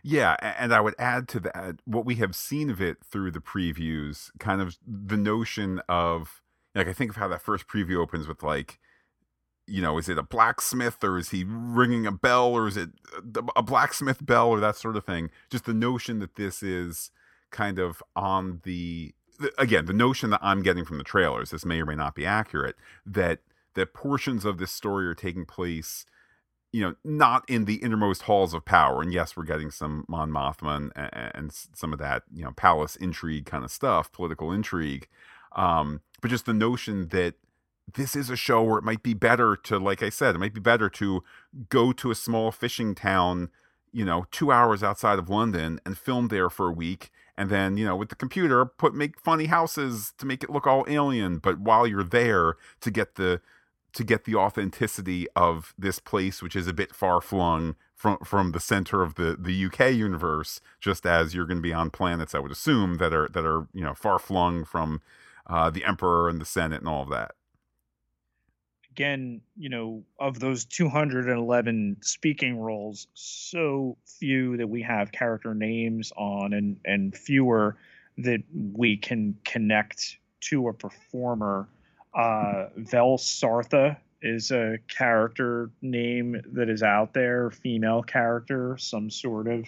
Yeah, 0.03 0.35
and 0.41 0.73
I 0.73 0.81
would 0.81 0.95
add 0.99 1.29
to 1.29 1.39
that 1.41 1.75
what 1.85 2.05
we 2.05 2.15
have 2.15 2.35
seen 2.35 2.69
of 2.69 2.81
it 2.81 2.97
through 3.05 3.31
the 3.31 3.39
previews, 3.39 4.31
kind 4.37 4.61
of 4.61 4.77
the 4.85 5.15
notion 5.15 5.81
of 5.87 6.41
like 6.75 6.87
I 6.87 6.93
think 6.93 7.11
of 7.11 7.17
how 7.17 7.27
that 7.29 7.41
first 7.41 7.67
preview 7.67 7.97
opens 7.97 8.27
with 8.27 8.43
like 8.43 8.79
you 9.67 9.81
know, 9.81 9.97
is 9.97 10.09
it 10.09 10.17
a 10.17 10.23
blacksmith 10.23 11.03
or 11.03 11.17
is 11.17 11.29
he 11.29 11.45
ringing 11.47 12.05
a 12.05 12.11
bell 12.11 12.47
or 12.47 12.67
is 12.67 12.77
it 12.77 12.89
a 13.55 13.63
blacksmith 13.63 14.25
bell 14.25 14.49
or 14.49 14.59
that 14.59 14.75
sort 14.75 14.97
of 14.97 15.05
thing? 15.05 15.29
Just 15.49 15.65
the 15.65 15.73
notion 15.73 16.19
that 16.19 16.35
this 16.35 16.61
is 16.61 17.11
kind 17.51 17.79
of 17.79 18.03
on 18.15 18.61
the 18.63 19.13
again, 19.57 19.85
the 19.85 19.93
notion 19.93 20.29
that 20.31 20.39
I'm 20.43 20.61
getting 20.61 20.85
from 20.85 20.97
the 20.97 21.03
trailers, 21.03 21.51
this 21.51 21.65
may 21.65 21.81
or 21.81 21.85
may 21.85 21.95
not 21.95 22.15
be 22.15 22.25
accurate, 22.25 22.75
that 23.05 23.39
that 23.75 23.93
portions 23.93 24.45
of 24.45 24.57
this 24.57 24.71
story 24.71 25.07
are 25.07 25.15
taking 25.15 25.45
place, 25.45 26.05
you 26.71 26.81
know, 26.81 26.95
not 27.03 27.43
in 27.47 27.65
the 27.65 27.75
innermost 27.75 28.23
halls 28.23 28.53
of 28.53 28.65
power. 28.65 29.01
And 29.01 29.13
yes, 29.13 29.35
we're 29.35 29.43
getting 29.43 29.71
some 29.71 30.05
Mon 30.07 30.29
Mothma 30.29 30.91
and, 30.95 31.31
and 31.35 31.51
some 31.51 31.93
of 31.93 31.99
that, 31.99 32.23
you 32.31 32.43
know, 32.43 32.51
palace 32.51 32.95
intrigue 32.95 33.45
kind 33.45 33.63
of 33.63 33.71
stuff, 33.71 34.11
political 34.11 34.51
intrigue. 34.51 35.07
Um, 35.55 36.01
but 36.21 36.29
just 36.29 36.45
the 36.45 36.53
notion 36.53 37.07
that 37.09 37.35
this 37.91 38.15
is 38.15 38.29
a 38.29 38.35
show 38.35 38.63
where 38.63 38.77
it 38.77 38.83
might 38.83 39.03
be 39.03 39.13
better 39.13 39.55
to, 39.55 39.77
like 39.77 40.01
I 40.01 40.09
said, 40.09 40.35
it 40.35 40.39
might 40.39 40.53
be 40.53 40.61
better 40.61 40.89
to 40.91 41.23
go 41.69 41.91
to 41.93 42.11
a 42.11 42.15
small 42.15 42.51
fishing 42.51 42.95
town, 42.95 43.49
you 43.91 44.05
know, 44.05 44.25
two 44.31 44.51
hours 44.51 44.83
outside 44.83 45.19
of 45.19 45.29
London 45.29 45.79
and 45.85 45.97
film 45.97 46.29
there 46.29 46.49
for 46.49 46.69
a 46.69 46.73
week 46.73 47.11
and 47.37 47.49
then 47.49 47.77
you 47.77 47.85
know 47.85 47.95
with 47.95 48.09
the 48.09 48.15
computer 48.15 48.65
put 48.65 48.93
make 48.93 49.19
funny 49.19 49.45
houses 49.45 50.13
to 50.17 50.25
make 50.25 50.43
it 50.43 50.49
look 50.49 50.67
all 50.67 50.85
alien 50.87 51.37
but 51.37 51.59
while 51.59 51.87
you're 51.87 52.03
there 52.03 52.55
to 52.81 52.91
get 52.91 53.15
the 53.15 53.41
to 53.93 54.03
get 54.03 54.25
the 54.25 54.35
authenticity 54.35 55.27
of 55.35 55.73
this 55.77 55.99
place 55.99 56.41
which 56.41 56.55
is 56.55 56.67
a 56.67 56.73
bit 56.73 56.93
far 56.95 57.21
flung 57.21 57.75
from 57.95 58.17
from 58.23 58.51
the 58.51 58.59
center 58.59 59.01
of 59.01 59.15
the 59.15 59.37
the 59.39 59.65
UK 59.65 59.93
universe 59.93 60.59
just 60.79 61.05
as 61.05 61.33
you're 61.33 61.45
going 61.45 61.57
to 61.57 61.61
be 61.61 61.73
on 61.73 61.89
planets 61.89 62.35
I 62.35 62.39
would 62.39 62.51
assume 62.51 62.97
that 62.97 63.13
are 63.13 63.29
that 63.29 63.45
are 63.45 63.67
you 63.73 63.83
know 63.83 63.93
far 63.93 64.19
flung 64.19 64.65
from 64.65 65.01
uh, 65.47 65.69
the 65.69 65.83
emperor 65.83 66.29
and 66.29 66.39
the 66.39 66.45
senate 66.45 66.79
and 66.79 66.87
all 66.87 67.03
of 67.03 67.09
that 67.09 67.35
again, 68.93 69.41
you 69.57 69.69
know, 69.69 70.03
of 70.19 70.39
those 70.39 70.65
211 70.65 71.97
speaking 72.01 72.59
roles, 72.59 73.07
so 73.15 73.97
few 74.05 74.55
that 74.57 74.67
we 74.67 74.83
have 74.83 75.11
character 75.11 75.55
names 75.55 76.13
on 76.15 76.53
and 76.53 76.77
and 76.85 77.17
fewer 77.17 77.75
that 78.19 78.43
we 78.73 78.95
can 78.95 79.35
connect 79.45 80.17
to 80.41 80.67
a 80.67 80.73
performer. 80.73 81.67
Uh, 82.13 82.67
Vel 82.77 83.17
Sartha 83.17 83.97
is 84.21 84.51
a 84.51 84.77
character 84.87 85.71
name 85.81 86.39
that 86.53 86.69
is 86.69 86.83
out 86.83 87.15
there, 87.15 87.49
female 87.49 88.03
character, 88.03 88.77
some 88.77 89.09
sort 89.09 89.47
of 89.47 89.65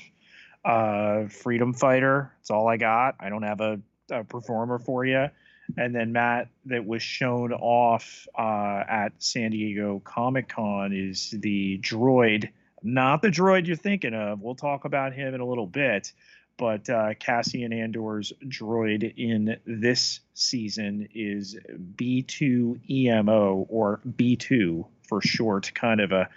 uh, 0.63 1.27
freedom 1.29 1.73
fighter. 1.73 2.31
That's 2.37 2.51
all 2.51 2.67
I 2.67 2.77
got. 2.77 3.15
I 3.19 3.29
don't 3.29 3.41
have 3.41 3.61
a, 3.61 3.79
a 4.11 4.23
performer 4.23 4.77
for 4.77 5.03
you 5.03 5.29
and 5.77 5.93
then 5.93 6.11
Matt 6.11 6.49
that 6.65 6.85
was 6.85 7.01
shown 7.01 7.53
off 7.53 8.27
uh, 8.37 8.83
at 8.87 9.13
San 9.19 9.51
Diego 9.51 10.01
Comic 10.03 10.49
Con 10.49 10.93
is 10.93 11.31
the 11.31 11.77
droid, 11.79 12.49
not 12.83 13.21
the 13.21 13.29
droid 13.29 13.67
you're 13.67 13.75
thinking 13.75 14.13
of. 14.13 14.41
We'll 14.41 14.55
talk 14.55 14.85
about 14.85 15.13
him 15.13 15.33
in 15.33 15.41
a 15.41 15.45
little 15.45 15.67
bit, 15.67 16.13
but 16.57 16.89
uh, 16.89 17.15
Cassian 17.15 17.73
Andor's 17.73 18.31
droid 18.45 19.13
in 19.17 19.57
this 19.65 20.21
season 20.33 21.09
is 21.13 21.57
B2EMO 21.95 23.65
or 23.69 23.99
B2 24.07 24.85
for 25.07 25.21
short. 25.21 25.71
Kind 25.75 25.99
of 25.99 26.11
a 26.11 26.29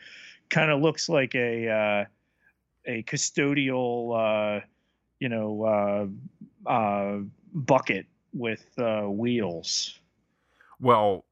kind 0.51 0.71
of 0.71 0.81
looks 0.81 1.09
like 1.09 1.35
a 1.35 1.69
uh, 1.69 2.05
a 2.87 3.03
custodial, 3.05 4.59
uh, 4.59 4.65
you 5.21 5.29
know, 5.29 6.11
uh, 6.67 6.71
uh, 6.71 7.19
bucket 7.53 8.07
with 8.33 8.67
uh, 8.79 9.03
wheels. 9.03 9.99
Well, 10.81 11.25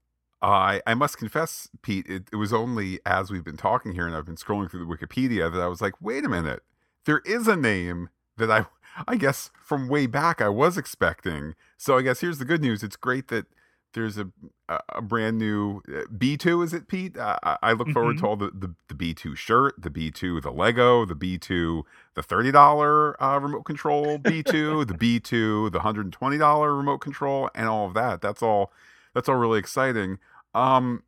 I 0.43 0.83
I 0.87 0.95
must 0.95 1.19
confess, 1.19 1.69
Pete, 1.83 2.07
it, 2.09 2.29
it 2.33 2.37
was 2.37 2.53
only 2.53 3.01
as 3.07 3.31
we've 3.31 3.45
been 3.45 3.57
talking 3.57 3.93
here 3.93 4.07
and 4.07 4.15
I've 4.15 4.27
been 4.27 4.37
scrolling 4.37 4.71
through 4.71 4.87
the 4.87 4.97
Wikipedia 4.97 5.53
that 5.53 5.61
I 5.61 5.67
was 5.67 5.81
like, 5.81 5.95
wait 6.01 6.25
a 6.25 6.29
minute, 6.29 6.63
there 7.05 7.23
is 7.25 7.49
a 7.49 7.57
name 7.57 8.11
that 8.37 8.51
I 8.51 8.67
I 9.09 9.17
guess 9.17 9.51
from 9.63 9.89
way 9.89 10.07
back 10.07 10.41
I 10.41 10.49
was 10.49 10.79
expecting. 10.79 11.55
So 11.77 11.99
I 11.99 12.03
guess 12.03 12.21
here's 12.21 12.39
the 12.39 12.45
good 12.45 12.63
news. 12.63 12.83
It's 12.83 12.97
great 12.97 13.29
that 13.29 13.47
there's 13.93 14.19
a 14.19 14.31
a 14.69 15.01
brand 15.01 15.39
new 15.39 15.81
uh, 15.89 16.03
B2 16.13 16.65
is 16.65 16.73
it 16.73 16.89
Pete? 16.89 17.17
Uh, 17.17 17.39
I 17.63 17.73
look 17.73 17.89
forward 17.91 18.17
mm-hmm. 18.17 18.25
to 18.25 18.29
all 18.29 18.37
the, 18.37 18.51
the, 18.51 18.75
the 18.89 18.95
B2 18.95 19.37
shirt, 19.37 19.75
the 19.79 19.91
B2 19.91 20.43
the 20.43 20.51
Lego, 20.51 21.05
the 21.05 21.15
B2 21.15 21.83
the 22.15 22.23
$30 22.23 23.15
uh, 23.21 23.41
remote 23.41 23.63
control 23.63 24.19
B2, 24.19 24.87
the 24.89 24.95
B2 24.95 25.71
the 25.71 25.79
$120 25.79 26.77
remote 26.77 26.99
control 26.99 27.49
and 27.55 27.69
all 27.69 27.87
of 27.87 27.95
that. 27.95 28.21
That's 28.21 28.43
all 28.43 28.73
that's 29.15 29.29
all 29.29 29.37
really 29.37 29.61
exciting. 29.61 30.19
Um 30.55 31.03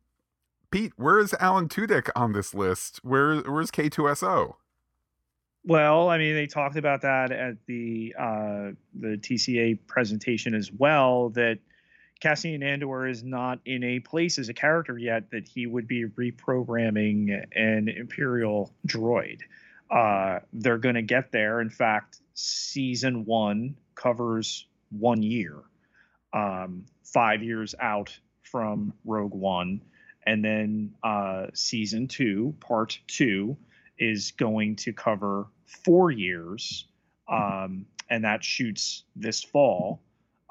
Pete, 0.71 0.93
where 0.97 1.19
is 1.19 1.33
Alan 1.39 1.67
Tudyk 1.67 2.09
on 2.15 2.33
this 2.33 2.53
list? 2.53 2.99
Where 3.03 3.37
where's 3.41 3.71
K2SO? 3.71 4.55
Well, 5.65 6.09
I 6.09 6.17
mean, 6.17 6.35
they 6.35 6.47
talked 6.47 6.77
about 6.77 7.01
that 7.01 7.31
at 7.31 7.57
the 7.65 8.15
uh, 8.17 8.71
the 8.97 9.17
TCA 9.17 9.79
presentation 9.87 10.53
as 10.53 10.71
well. 10.71 11.29
That 11.29 11.59
Cassian 12.19 12.63
Andor 12.63 13.07
is 13.07 13.23
not 13.23 13.59
in 13.65 13.83
a 13.83 13.99
place 13.99 14.37
as 14.37 14.49
a 14.49 14.53
character 14.53 14.97
yet 14.97 15.31
that 15.31 15.47
he 15.47 15.65
would 15.65 15.87
be 15.87 16.05
reprogramming 16.05 17.45
an 17.55 17.87
Imperial 17.87 18.73
droid. 18.85 19.39
Uh, 19.89 20.39
they're 20.51 20.77
going 20.77 20.95
to 20.95 21.01
get 21.01 21.31
there. 21.31 21.61
In 21.61 21.69
fact, 21.69 22.19
season 22.33 23.25
one 23.25 23.75
covers 23.95 24.67
one 24.91 25.23
year, 25.23 25.55
um, 26.33 26.85
five 27.03 27.41
years 27.41 27.73
out 27.79 28.17
from 28.41 28.93
Rogue 29.05 29.33
One. 29.33 29.81
And 30.25 30.43
then 30.43 30.93
uh, 31.03 31.47
season 31.53 32.07
two, 32.07 32.53
part 32.59 32.99
two, 33.07 33.57
is 33.97 34.31
going 34.31 34.75
to 34.77 34.93
cover 34.93 35.47
four 35.65 36.11
years. 36.11 36.85
Um, 37.27 37.85
and 38.09 38.23
that 38.25 38.43
shoots 38.43 39.03
this 39.15 39.43
fall 39.43 40.01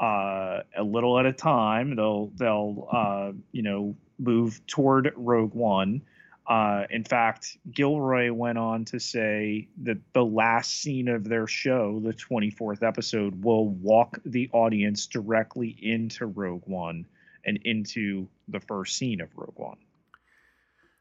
uh, 0.01 0.61
a 0.77 0.83
little 0.83 1.19
at 1.19 1.27
a 1.27 1.33
time. 1.33 1.97
They'll 1.97 2.31
they'll 2.37 2.89
uh, 2.93 3.33
you 3.53 3.63
know 3.63 3.97
move 4.19 4.65
toward 4.67 5.13
Rogue 5.17 5.55
One. 5.55 6.03
Uh, 6.47 6.85
in 6.89 7.05
fact, 7.05 7.59
Gilroy 7.71 8.33
went 8.33 8.57
on 8.57 8.87
to 8.87 8.99
say 8.99 9.69
that 9.83 9.99
the 10.15 10.25
last 10.25 10.81
scene 10.81 11.09
of 11.09 11.25
their 11.29 11.47
show, 11.47 12.01
the 12.03 12.15
24th 12.15 12.83
episode, 12.83 13.45
will 13.45 13.69
walk 13.69 14.19
the 14.25 14.49
audience 14.55 15.07
directly 15.07 15.77
into 15.83 16.25
Rogue 16.25 16.63
One 16.65 17.05
and 17.45 17.59
into 17.65 18.29
the 18.49 18.61
first 18.61 18.97
scene 18.97 19.21
of 19.21 19.29
Rogue 19.37 19.59
One. 19.59 19.77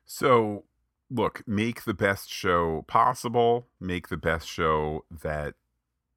So, 0.06 0.66
look, 1.10 1.44
make 1.48 1.86
the 1.86 1.94
best 1.94 2.30
show 2.30 2.84
possible, 2.88 3.68
make 3.80 4.10
the 4.10 4.18
best 4.18 4.50
show 4.50 5.06
that 5.10 5.56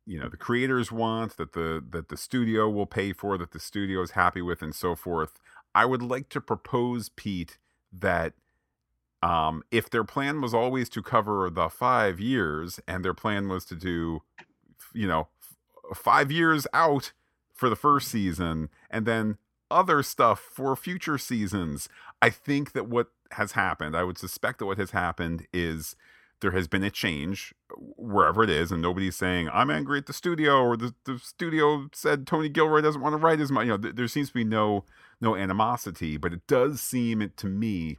you 0.07 0.19
know 0.19 0.29
the 0.29 0.37
creators 0.37 0.91
want 0.91 1.37
that 1.37 1.53
the 1.53 1.83
that 1.91 2.09
the 2.09 2.17
studio 2.17 2.69
will 2.69 2.87
pay 2.87 3.13
for 3.13 3.39
that 3.39 3.53
the 3.53 3.61
studio 3.61 4.03
is 4.03 4.13
happy 4.13 4.43
with 4.43 4.63
and 4.63 4.75
so 4.75 4.95
forth. 4.95 5.39
I 5.75 5.85
would 5.85 6.03
like 6.03 6.29
to 6.31 6.41
propose 6.41 7.11
pete 7.11 7.59
that 7.93 8.33
um, 9.23 9.63
if 9.71 9.91
their 9.91 10.05
plan 10.05 10.41
was 10.41 10.55
always 10.55 10.89
to 10.91 11.03
cover 11.03 11.51
the 11.51 11.69
five 11.69 12.19
years 12.21 12.81
and 12.89 13.05
their 13.05 13.15
plan 13.15 13.49
was 13.49 13.65
to 13.67 13.75
do 13.77 14.23
you 14.95 15.07
know 15.07 15.29
f- 15.93 15.97
five 15.97 16.31
years 16.33 16.67
out 16.73 17.13
for 17.53 17.69
the 17.69 17.77
first 17.77 18.09
season 18.09 18.71
and 18.91 19.07
then 19.07 19.37
other 19.71 20.03
stuff 20.03 20.41
for 20.41 20.75
future 20.75 21.19
seasons 21.19 21.89
i 22.21 22.31
think 22.31 22.73
that 22.73 22.89
what 22.89 23.09
has 23.33 23.53
happened 23.53 23.95
i 23.95 24.03
would 24.03 24.19
suspect 24.19 24.59
that 24.59 24.67
what 24.67 24.79
has 24.79 24.91
happened 24.91 25.47
is 25.53 25.95
there 26.41 26.53
has 26.53 26.69
been 26.69 26.83
a 26.83 26.91
change 26.91 27.55
wherever 27.97 28.43
it 28.43 28.51
is, 28.51 28.73
and 28.73 28.83
nobody's 28.83 29.17
saying 29.17 29.49
I'm 29.53 29.71
angry 29.71 29.99
at 29.99 30.07
the 30.07 30.13
studio 30.13 30.63
or 30.63 30.77
the, 30.77 30.95
the 31.05 31.19
studio 31.19 31.89
said 31.93 32.27
Tony 32.27 32.49
Gilroy 32.49 32.81
doesn't 32.81 33.01
want 33.01 33.13
to 33.13 33.19
write 33.19 33.41
as 33.41 33.51
much. 33.51 33.67
You 33.67 33.73
know, 33.73 33.79
th- 33.79 33.95
there 33.95 34.09
seems 34.09 34.29
to 34.29 34.35
be 34.35 34.45
no 34.45 34.85
no 35.21 35.37
animosity, 35.37 36.17
but 36.17 36.33
it 36.33 36.47
does 36.47 36.81
seem 36.81 37.31
to 37.37 37.47
me 37.47 37.99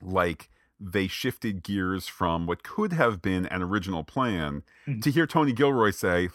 like 0.00 0.50
they 0.80 1.06
shifted 1.06 1.62
gears 1.62 2.08
from 2.08 2.46
what 2.46 2.62
could 2.62 2.92
have 2.92 3.22
been 3.22 3.46
an 3.46 3.62
original 3.62 4.04
plan 4.04 4.62
mm-hmm. 4.86 5.00
to 5.00 5.10
hear 5.10 5.26
Tony 5.26 5.52
Gilroy 5.52 5.90
say, 5.90 6.28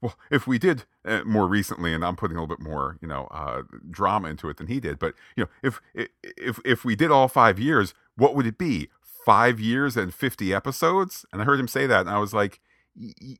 "Well, 0.00 0.14
if 0.30 0.46
we 0.46 0.58
did 0.58 0.84
uh, 1.04 1.22
more 1.24 1.46
recently, 1.46 1.94
and 1.94 2.04
I'm 2.04 2.16
putting 2.16 2.36
a 2.36 2.40
little 2.40 2.54
bit 2.54 2.64
more, 2.64 2.98
you 3.00 3.08
know, 3.08 3.26
uh, 3.30 3.62
drama 3.90 4.28
into 4.28 4.48
it 4.48 4.56
than 4.56 4.66
he 4.66 4.80
did, 4.80 4.98
but 4.98 5.14
you 5.36 5.44
know, 5.44 5.50
if 5.62 5.80
if 5.94 6.58
if 6.64 6.84
we 6.84 6.96
did 6.96 7.10
all 7.10 7.28
five 7.28 7.58
years, 7.58 7.94
what 8.16 8.34
would 8.34 8.46
it 8.46 8.58
be? 8.58 8.90
Five 9.30 9.60
years 9.60 9.96
and 9.96 10.12
50 10.12 10.52
episodes? 10.52 11.24
And 11.32 11.40
I 11.40 11.44
heard 11.44 11.60
him 11.60 11.68
say 11.68 11.86
that, 11.86 12.00
and 12.00 12.10
I 12.10 12.18
was 12.18 12.34
like, 12.34 12.60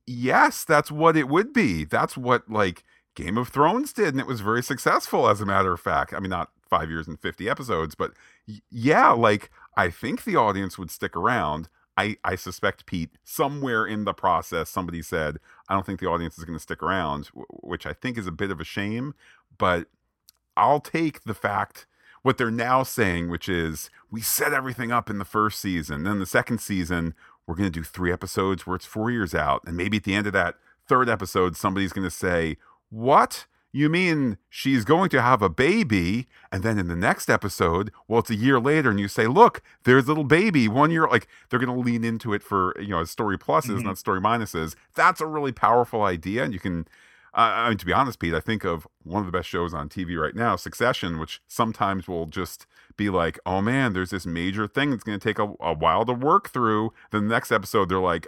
yes, 0.07 0.63
that's 0.63 0.93
what 0.93 1.17
it 1.17 1.29
would 1.29 1.53
be. 1.53 1.85
That's 1.85 2.17
what, 2.17 2.49
like, 2.49 2.85
Game 3.17 3.37
of 3.37 3.49
Thrones 3.49 3.93
did, 3.93 4.15
and 4.15 4.21
it 4.21 4.27
was 4.29 4.41
very 4.41 4.63
successful, 4.63 5.29
as 5.29 5.41
a 5.41 5.47
matter 5.47 5.73
of 5.73 5.81
fact. 5.81 6.15
I 6.15 6.21
mean, 6.21 6.31
not 6.31 6.51
five 6.69 6.91
years 6.91 7.09
and 7.09 7.19
50 7.19 7.49
episodes, 7.49 7.97
but 7.97 8.13
yeah, 8.71 9.11
like, 9.11 9.51
I 9.77 9.91
think 9.91 10.23
the 10.23 10.37
audience 10.37 10.79
would 10.79 10.93
stick 10.93 11.17
around. 11.17 11.69
I, 11.97 12.19
I 12.23 12.37
suspect, 12.37 12.87
Pete, 12.87 13.11
somewhere 13.25 13.85
in 13.85 14.05
the 14.05 14.15
process, 14.15 14.71
somebody 14.71 15.03
said, 15.03 15.39
I 15.69 15.75
don't 15.75 15.85
think 15.85 15.99
the 15.99 16.09
audience 16.09 16.39
is 16.39 16.45
going 16.45 16.57
to 16.57 16.63
stick 16.63 16.85
around, 16.85 17.31
which 17.51 17.85
I 17.85 17.95
think 17.95 18.17
is 18.17 18.29
a 18.29 18.33
bit 18.33 18.53
of 18.53 18.61
a 18.61 18.65
shame, 18.65 19.15
but 19.59 19.89
I'll 20.57 20.81
take 20.81 21.25
the 21.25 21.35
fact 21.35 21.87
what 22.23 22.39
they're 22.39 22.51
now 22.51 22.83
saying, 22.83 23.29
which 23.29 23.49
is 23.49 23.91
we 24.11 24.21
set 24.21 24.53
everything 24.53 24.91
up 24.91 25.09
in 25.09 25.19
the 25.19 25.25
first 25.25 25.61
season. 25.61 26.03
Then 26.03 26.19
the 26.19 26.27
second 26.27 26.59
season, 26.59 27.15
we're 27.47 27.55
going 27.55 27.71
to 27.71 27.81
do 27.81 27.85
three 27.85 28.13
episodes 28.13 28.67
where 28.67 28.77
it's 28.77 28.87
four 28.87 29.11
years 29.11 29.35
out. 29.35 29.63
And 29.67 29.77
maybe 29.77 29.99
at 29.99 30.05
the 30.05 30.15
end 30.15 30.27
of 30.27 30.33
that 30.33 30.57
third 30.87 31.09
episode, 31.09 31.57
somebody's 31.57 31.93
going 31.93 32.07
to 32.07 32.11
say, 32.11 32.57
What? 32.91 33.47
You 33.73 33.89
mean 33.89 34.37
she's 34.49 34.85
going 34.85 35.11
to 35.11 35.23
have 35.23 35.43
a 35.43 35.49
baby? 35.49 36.27
And 36.51 36.65
then 36.65 36.77
in 36.77 36.89
the 36.89 36.97
next 36.97 37.31
episode, 37.31 37.93
well, 38.09 38.19
it's 38.19 38.31
a 38.31 38.35
year 38.35 38.59
later, 38.59 38.91
and 38.91 38.99
you 38.99 39.07
say, 39.07 39.29
Look, 39.29 39.63
there's 39.85 40.05
a 40.05 40.09
little 40.09 40.25
baby, 40.25 40.67
one 40.67 40.91
year. 40.91 41.07
Like 41.07 41.29
they're 41.49 41.61
going 41.61 41.73
to 41.73 41.91
lean 41.91 42.03
into 42.05 42.33
it 42.33 42.43
for, 42.43 42.75
you 42.81 42.89
know, 42.89 43.05
story 43.05 43.39
pluses, 43.39 43.77
mm-hmm. 43.77 43.87
not 43.87 43.99
story 43.99 44.21
minuses. 44.21 44.75
That's 44.95 45.21
a 45.21 45.27
really 45.27 45.53
powerful 45.53 46.03
idea. 46.03 46.45
And 46.45 46.53
you 46.53 46.59
can 46.61 46.89
I 47.33 47.69
mean, 47.69 47.79
to 47.79 47.87
be 47.87 47.93
honest, 47.93 48.19
Pete, 48.19 48.35
I 48.35 48.41
think 48.41 48.65
of 48.65 48.87
one 49.05 49.21
of 49.21 49.27
the 49.27 49.37
best 49.37 49.49
shows 49.49 49.73
on 49.73 49.89
TV 49.89 50.21
right 50.21 50.35
now, 50.35 50.57
Succession, 50.57 51.19
which 51.19 51.41
sometimes 51.47 52.09
will 52.09 52.27
just 52.27 52.67
be 52.97 53.09
like, 53.09 53.39
oh 53.47 53.61
man, 53.61 53.93
there's 53.93 54.11
this 54.11 54.27
major 54.27 54.67
thing 54.67 54.91
that's 54.91 55.05
going 55.05 55.19
to 55.19 55.29
take 55.29 55.39
a, 55.39 55.55
a, 55.61 55.73
while 55.73 56.05
to 56.07 56.13
work 56.13 56.51
through. 56.51 56.93
Then 57.11 57.29
the 57.29 57.35
next 57.35 57.53
episode, 57.53 57.89
they're 57.89 57.99
like, 58.01 58.27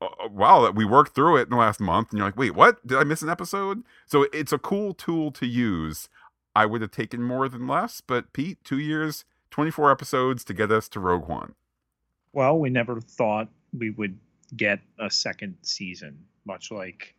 oh, 0.00 0.08
oh, 0.20 0.28
wow, 0.32 0.70
we 0.70 0.84
worked 0.84 1.14
through 1.14 1.36
it 1.36 1.42
in 1.42 1.50
the 1.50 1.56
last 1.56 1.80
month. 1.80 2.10
And 2.10 2.18
you're 2.18 2.26
like, 2.26 2.36
wait, 2.36 2.54
what? 2.54 2.84
Did 2.84 2.98
I 2.98 3.04
miss 3.04 3.22
an 3.22 3.28
episode? 3.28 3.84
So 4.06 4.26
it's 4.32 4.52
a 4.52 4.58
cool 4.58 4.94
tool 4.94 5.30
to 5.32 5.46
use. 5.46 6.08
I 6.54 6.66
would 6.66 6.82
have 6.82 6.90
taken 6.90 7.22
more 7.22 7.48
than 7.48 7.68
less, 7.68 8.00
but 8.00 8.32
Pete, 8.32 8.58
two 8.64 8.78
years, 8.78 9.24
24 9.50 9.92
episodes 9.92 10.44
to 10.44 10.54
get 10.54 10.72
us 10.72 10.88
to 10.88 11.00
Rogue 11.00 11.28
One. 11.28 11.54
Well, 12.32 12.58
we 12.58 12.70
never 12.70 13.00
thought 13.00 13.48
we 13.72 13.90
would 13.90 14.18
get 14.56 14.80
a 14.98 15.10
second 15.10 15.56
season, 15.62 16.24
much 16.44 16.72
like 16.72 17.14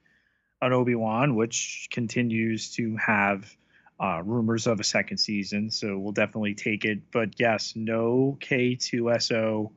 on 0.62 0.74
Obi 0.74 0.96
Wan, 0.96 1.36
which 1.36 1.88
continues 1.92 2.72
to 2.76 2.96
have 2.98 3.56
uh, 4.00 4.22
rumors 4.24 4.68
of 4.68 4.80
a 4.80 4.84
second 4.84 5.18
season. 5.18 5.70
So 5.70 5.98
we'll 5.98 6.12
definitely 6.12 6.56
take 6.56 6.86
it. 6.86 7.00
But 7.12 7.40
yes, 7.40 7.74
no 7.76 8.38
K2SO 8.42 9.72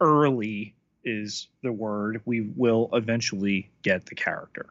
early 0.00 0.74
is 1.04 1.48
the 1.62 1.72
word. 1.72 2.20
We 2.24 2.40
will 2.40 2.90
eventually 2.92 3.70
get 3.82 4.06
the 4.06 4.14
character. 4.14 4.66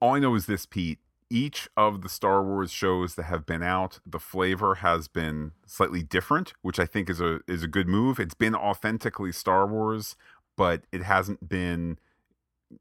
All 0.00 0.14
I 0.14 0.18
know 0.18 0.34
is 0.34 0.46
this, 0.46 0.66
Pete. 0.66 0.98
Each 1.30 1.68
of 1.76 2.02
the 2.02 2.08
Star 2.08 2.44
Wars 2.44 2.70
shows 2.70 3.14
that 3.14 3.24
have 3.24 3.46
been 3.46 3.62
out, 3.62 3.98
the 4.06 4.20
flavor 4.20 4.76
has 4.76 5.08
been 5.08 5.52
slightly 5.66 6.02
different, 6.02 6.52
which 6.60 6.78
I 6.78 6.84
think 6.84 7.08
is 7.08 7.20
a 7.20 7.40
is 7.48 7.62
a 7.62 7.66
good 7.66 7.88
move. 7.88 8.20
It's 8.20 8.34
been 8.34 8.54
authentically 8.54 9.32
Star 9.32 9.66
Wars, 9.66 10.14
but 10.56 10.82
it 10.92 11.02
hasn't 11.02 11.48
been 11.48 11.98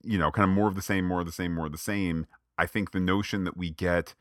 you 0.04 0.18
know, 0.18 0.32
kind 0.32 0.50
of 0.50 0.56
more 0.56 0.68
of 0.68 0.76
the 0.76 0.82
same, 0.82 1.06
more 1.06 1.22
of 1.22 1.26
the 1.26 1.32
same, 1.32 1.54
more 1.54 1.68
of 1.68 1.72
the 1.72 1.78
same. 1.78 2.28
I 2.58 2.66
think 2.66 2.92
the 2.92 3.00
notion 3.00 3.44
that 3.46 3.58
we 3.58 3.72
get 3.72 4.14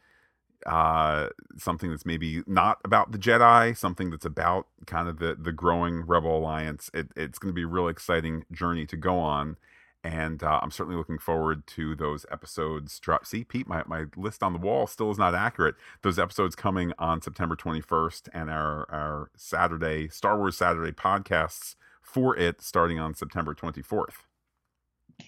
uh, 0.67 1.29
something 1.57 1.91
that's 1.91 2.07
maybe 2.07 2.43
not 2.47 2.79
about 2.85 3.13
the 3.13 3.19
Jedi, 3.19 3.77
something 3.77 4.11
that's 4.11 4.25
about 4.25 4.67
kind 4.87 5.09
of 5.09 5.19
the 5.19 5.37
the 5.39 5.53
growing 5.53 6.03
Rebel 6.07 6.39
Alliance, 6.39 6.91
it, 6.95 7.09
it's 7.17 7.39
going 7.39 7.51
to 7.51 7.55
be 7.55 7.65
a 7.65 7.67
really 7.69 7.91
exciting 7.91 8.45
journey 8.53 8.87
to 8.87 8.97
go 8.97 9.19
on. 9.19 9.57
And 10.05 10.43
uh, 10.43 10.59
I'm 10.61 10.73
certainly 10.73 10.99
looking 10.99 11.19
forward 11.19 11.65
to 11.69 11.95
those 11.95 12.27
episodes. 12.31 12.99
Drop. 12.99 13.25
See, 13.25 13.45
Pete, 13.45 13.69
my, 13.69 13.85
my 13.87 14.07
list 14.17 14.43
on 14.43 14.53
the 14.53 14.59
wall 14.59 14.89
still 14.89 15.13
is 15.13 15.19
not 15.19 15.33
accurate. 15.33 15.77
Those 16.03 16.19
episodes 16.19 16.57
coming 16.57 16.93
on 16.99 17.23
September 17.23 17.55
21st, 17.55 18.29
and 18.33 18.51
our 18.51 18.87
our 18.91 19.31
Saturday 19.37 20.09
Star 20.09 20.39
Wars 20.39 20.57
Saturday 20.57 20.93
podcasts 20.93 21.77
for 22.01 22.37
it 22.37 22.61
starting 22.61 22.99
on 22.99 23.15
September 23.15 23.55
24th 23.55 24.25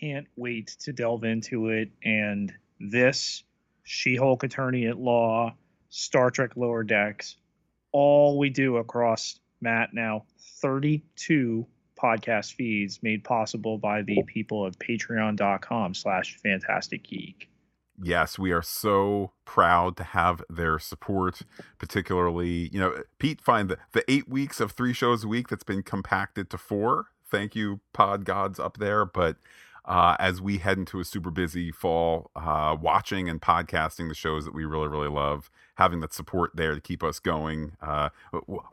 can't 0.00 0.26
wait 0.36 0.76
to 0.80 0.92
delve 0.92 1.24
into 1.24 1.68
it. 1.68 1.90
And 2.02 2.52
this, 2.80 3.44
She 3.84 4.16
Hulk 4.16 4.42
Attorney 4.42 4.86
at 4.86 4.98
Law, 4.98 5.54
Star 5.88 6.30
Trek 6.30 6.56
Lower 6.56 6.82
Decks, 6.82 7.36
all 7.92 8.38
we 8.38 8.50
do 8.50 8.76
across 8.76 9.38
Matt 9.60 9.94
now 9.94 10.24
32 10.60 11.66
podcast 12.00 12.54
feeds 12.54 13.02
made 13.02 13.24
possible 13.24 13.78
by 13.78 14.02
the 14.02 14.22
people 14.26 14.66
of 14.66 14.78
patreon.com 14.78 15.94
slash 15.94 16.36
phantastic 16.42 17.04
geek. 17.04 17.48
Yes 18.02 18.38
we 18.38 18.50
are 18.50 18.62
so 18.62 19.30
proud 19.44 19.96
to 19.98 20.02
have 20.02 20.42
their 20.50 20.80
support 20.80 21.42
particularly 21.78 22.68
you 22.72 22.80
know 22.80 23.02
pete 23.18 23.40
find 23.40 23.68
the, 23.68 23.78
the 23.92 24.04
eight 24.10 24.28
weeks 24.28 24.58
of 24.58 24.72
three 24.72 24.92
shows 24.92 25.22
a 25.22 25.28
week 25.28 25.46
that's 25.46 25.62
been 25.62 25.84
compacted 25.84 26.50
to 26.50 26.58
four. 26.58 27.06
Thank 27.30 27.54
you 27.54 27.80
pod 27.92 28.24
gods 28.24 28.58
up 28.58 28.78
there. 28.78 29.04
But 29.04 29.36
uh, 29.84 30.16
as 30.18 30.40
we 30.40 30.58
head 30.58 30.78
into 30.78 31.00
a 31.00 31.04
super 31.04 31.30
busy 31.30 31.70
fall, 31.70 32.30
uh, 32.34 32.76
watching 32.80 33.28
and 33.28 33.40
podcasting 33.40 34.08
the 34.08 34.14
shows 34.14 34.44
that 34.44 34.54
we 34.54 34.64
really, 34.64 34.88
really 34.88 35.08
love, 35.08 35.50
having 35.76 36.00
that 36.00 36.12
support 36.12 36.52
there 36.54 36.74
to 36.74 36.80
keep 36.80 37.02
us 37.02 37.18
going. 37.18 37.76
Uh, 37.82 38.08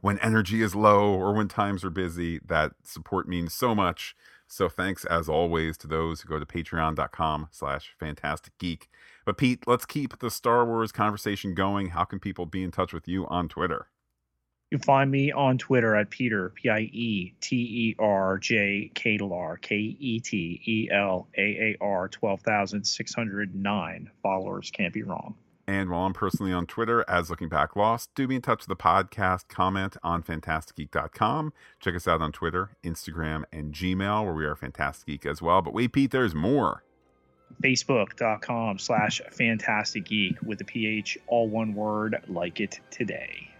when 0.01 0.19
energy 0.19 0.61
is 0.61 0.75
low 0.75 1.13
or 1.13 1.33
when 1.33 1.47
times 1.47 1.83
are 1.83 1.89
busy, 1.89 2.39
that 2.45 2.71
support 2.83 3.27
means 3.27 3.53
so 3.53 3.75
much. 3.75 4.15
So 4.47 4.67
thanks 4.67 5.05
as 5.05 5.29
always 5.29 5.77
to 5.77 5.87
those 5.87 6.21
who 6.21 6.29
go 6.29 6.39
to 6.39 6.45
patreon.com 6.45 7.47
slash 7.51 7.95
phantastic 7.97 8.57
geek. 8.57 8.89
But 9.25 9.37
Pete, 9.37 9.63
let's 9.65 9.85
keep 9.85 10.19
the 10.19 10.29
Star 10.31 10.65
Wars 10.65 10.91
conversation 10.91 11.53
going. 11.53 11.89
How 11.89 12.03
can 12.03 12.19
people 12.19 12.45
be 12.45 12.63
in 12.63 12.71
touch 12.71 12.91
with 12.91 13.07
you 13.07 13.27
on 13.27 13.47
Twitter? 13.47 13.87
You 14.71 14.77
can 14.77 14.85
find 14.85 15.11
me 15.11 15.33
on 15.33 15.57
Twitter 15.57 15.97
at 15.97 16.09
Peter, 16.09 16.49
P 16.49 16.69
I 16.69 16.79
E 16.79 17.33
T 17.41 17.57
E 17.57 17.95
R 17.99 18.37
J 18.37 18.89
K 18.95 19.17
K 19.61 19.75
E 19.75 20.19
T 20.21 20.61
E 20.65 20.87
L 20.89 21.27
A 21.37 21.41
A 21.41 21.75
R 21.81 22.07
12,609. 22.07 24.11
Followers 24.23 24.71
can't 24.71 24.93
be 24.93 25.03
wrong. 25.03 25.35
And 25.67 25.89
while 25.89 26.05
I'm 26.05 26.13
personally 26.13 26.53
on 26.53 26.67
Twitter 26.67 27.03
as 27.09 27.29
Looking 27.29 27.49
Back 27.49 27.75
Lost, 27.75 28.11
do 28.15 28.27
be 28.27 28.35
in 28.35 28.41
touch 28.41 28.65
with 28.65 28.69
the 28.69 28.81
podcast, 28.81 29.49
comment 29.49 29.97
on 30.03 30.23
phantasticgeek.com. 30.23 31.51
Check 31.81 31.95
us 31.95 32.07
out 32.07 32.21
on 32.21 32.31
Twitter, 32.31 32.69
Instagram, 32.81 33.43
and 33.51 33.73
Gmail, 33.73 34.23
where 34.23 34.33
we 34.33 34.45
are 34.45 34.55
Phantastic 34.55 35.07
Geek 35.07 35.25
as 35.25 35.41
well. 35.41 35.61
But 35.61 35.73
wait, 35.73 35.91
Pete, 35.91 36.11
there's 36.11 36.33
more. 36.33 36.85
Facebook.com 37.61 38.79
slash 38.79 39.19
Phantastic 39.31 40.05
Geek 40.05 40.41
with 40.41 40.59
the 40.59 40.65
PH, 40.65 41.17
all 41.27 41.49
one 41.49 41.73
word, 41.73 42.23
like 42.29 42.61
it 42.61 42.79
today. 42.89 43.50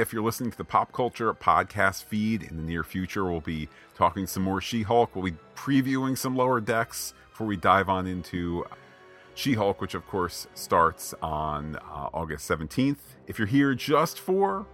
If 0.00 0.12
you're 0.12 0.22
listening 0.22 0.50
to 0.50 0.56
the 0.56 0.64
Pop 0.64 0.92
Culture 0.92 1.32
podcast 1.32 2.02
feed 2.02 2.42
in 2.42 2.56
the 2.56 2.62
near 2.64 2.82
future, 2.82 3.24
we'll 3.24 3.40
be 3.40 3.68
talking 3.94 4.26
some 4.26 4.42
more 4.42 4.60
She 4.60 4.82
Hulk. 4.82 5.14
We'll 5.14 5.24
be 5.24 5.36
previewing 5.54 6.18
some 6.18 6.34
lower 6.34 6.60
decks 6.60 7.14
before 7.30 7.46
we 7.46 7.56
dive 7.56 7.88
on 7.88 8.08
into 8.08 8.64
She 9.34 9.54
Hulk, 9.54 9.80
which 9.80 9.94
of 9.94 10.04
course 10.06 10.48
starts 10.54 11.14
on 11.22 11.76
uh, 11.76 12.08
August 12.12 12.50
17th. 12.50 12.98
If 13.28 13.38
you're 13.38 13.46
here 13.46 13.72
just 13.74 14.18
for 14.18 14.66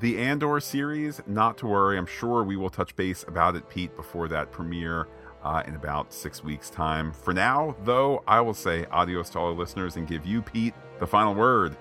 the 0.00 0.18
Andor 0.18 0.58
series, 0.58 1.20
not 1.26 1.58
to 1.58 1.66
worry. 1.66 1.98
I'm 1.98 2.06
sure 2.06 2.42
we 2.42 2.56
will 2.56 2.70
touch 2.70 2.96
base 2.96 3.24
about 3.28 3.56
it, 3.56 3.68
Pete, 3.68 3.94
before 3.94 4.26
that 4.28 4.50
premiere 4.50 5.06
uh, 5.44 5.62
in 5.66 5.74
about 5.74 6.14
six 6.14 6.42
weeks' 6.42 6.70
time. 6.70 7.12
For 7.12 7.34
now, 7.34 7.76
though, 7.84 8.24
I 8.26 8.40
will 8.40 8.54
say 8.54 8.86
adios 8.90 9.28
to 9.30 9.38
all 9.38 9.46
our 9.48 9.52
listeners 9.52 9.96
and 9.96 10.08
give 10.08 10.24
you, 10.24 10.40
Pete, 10.40 10.74
the 10.98 11.06
final 11.06 11.34
word. 11.34 11.76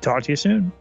Talk 0.00 0.22
to 0.22 0.32
you 0.32 0.36
soon. 0.36 0.72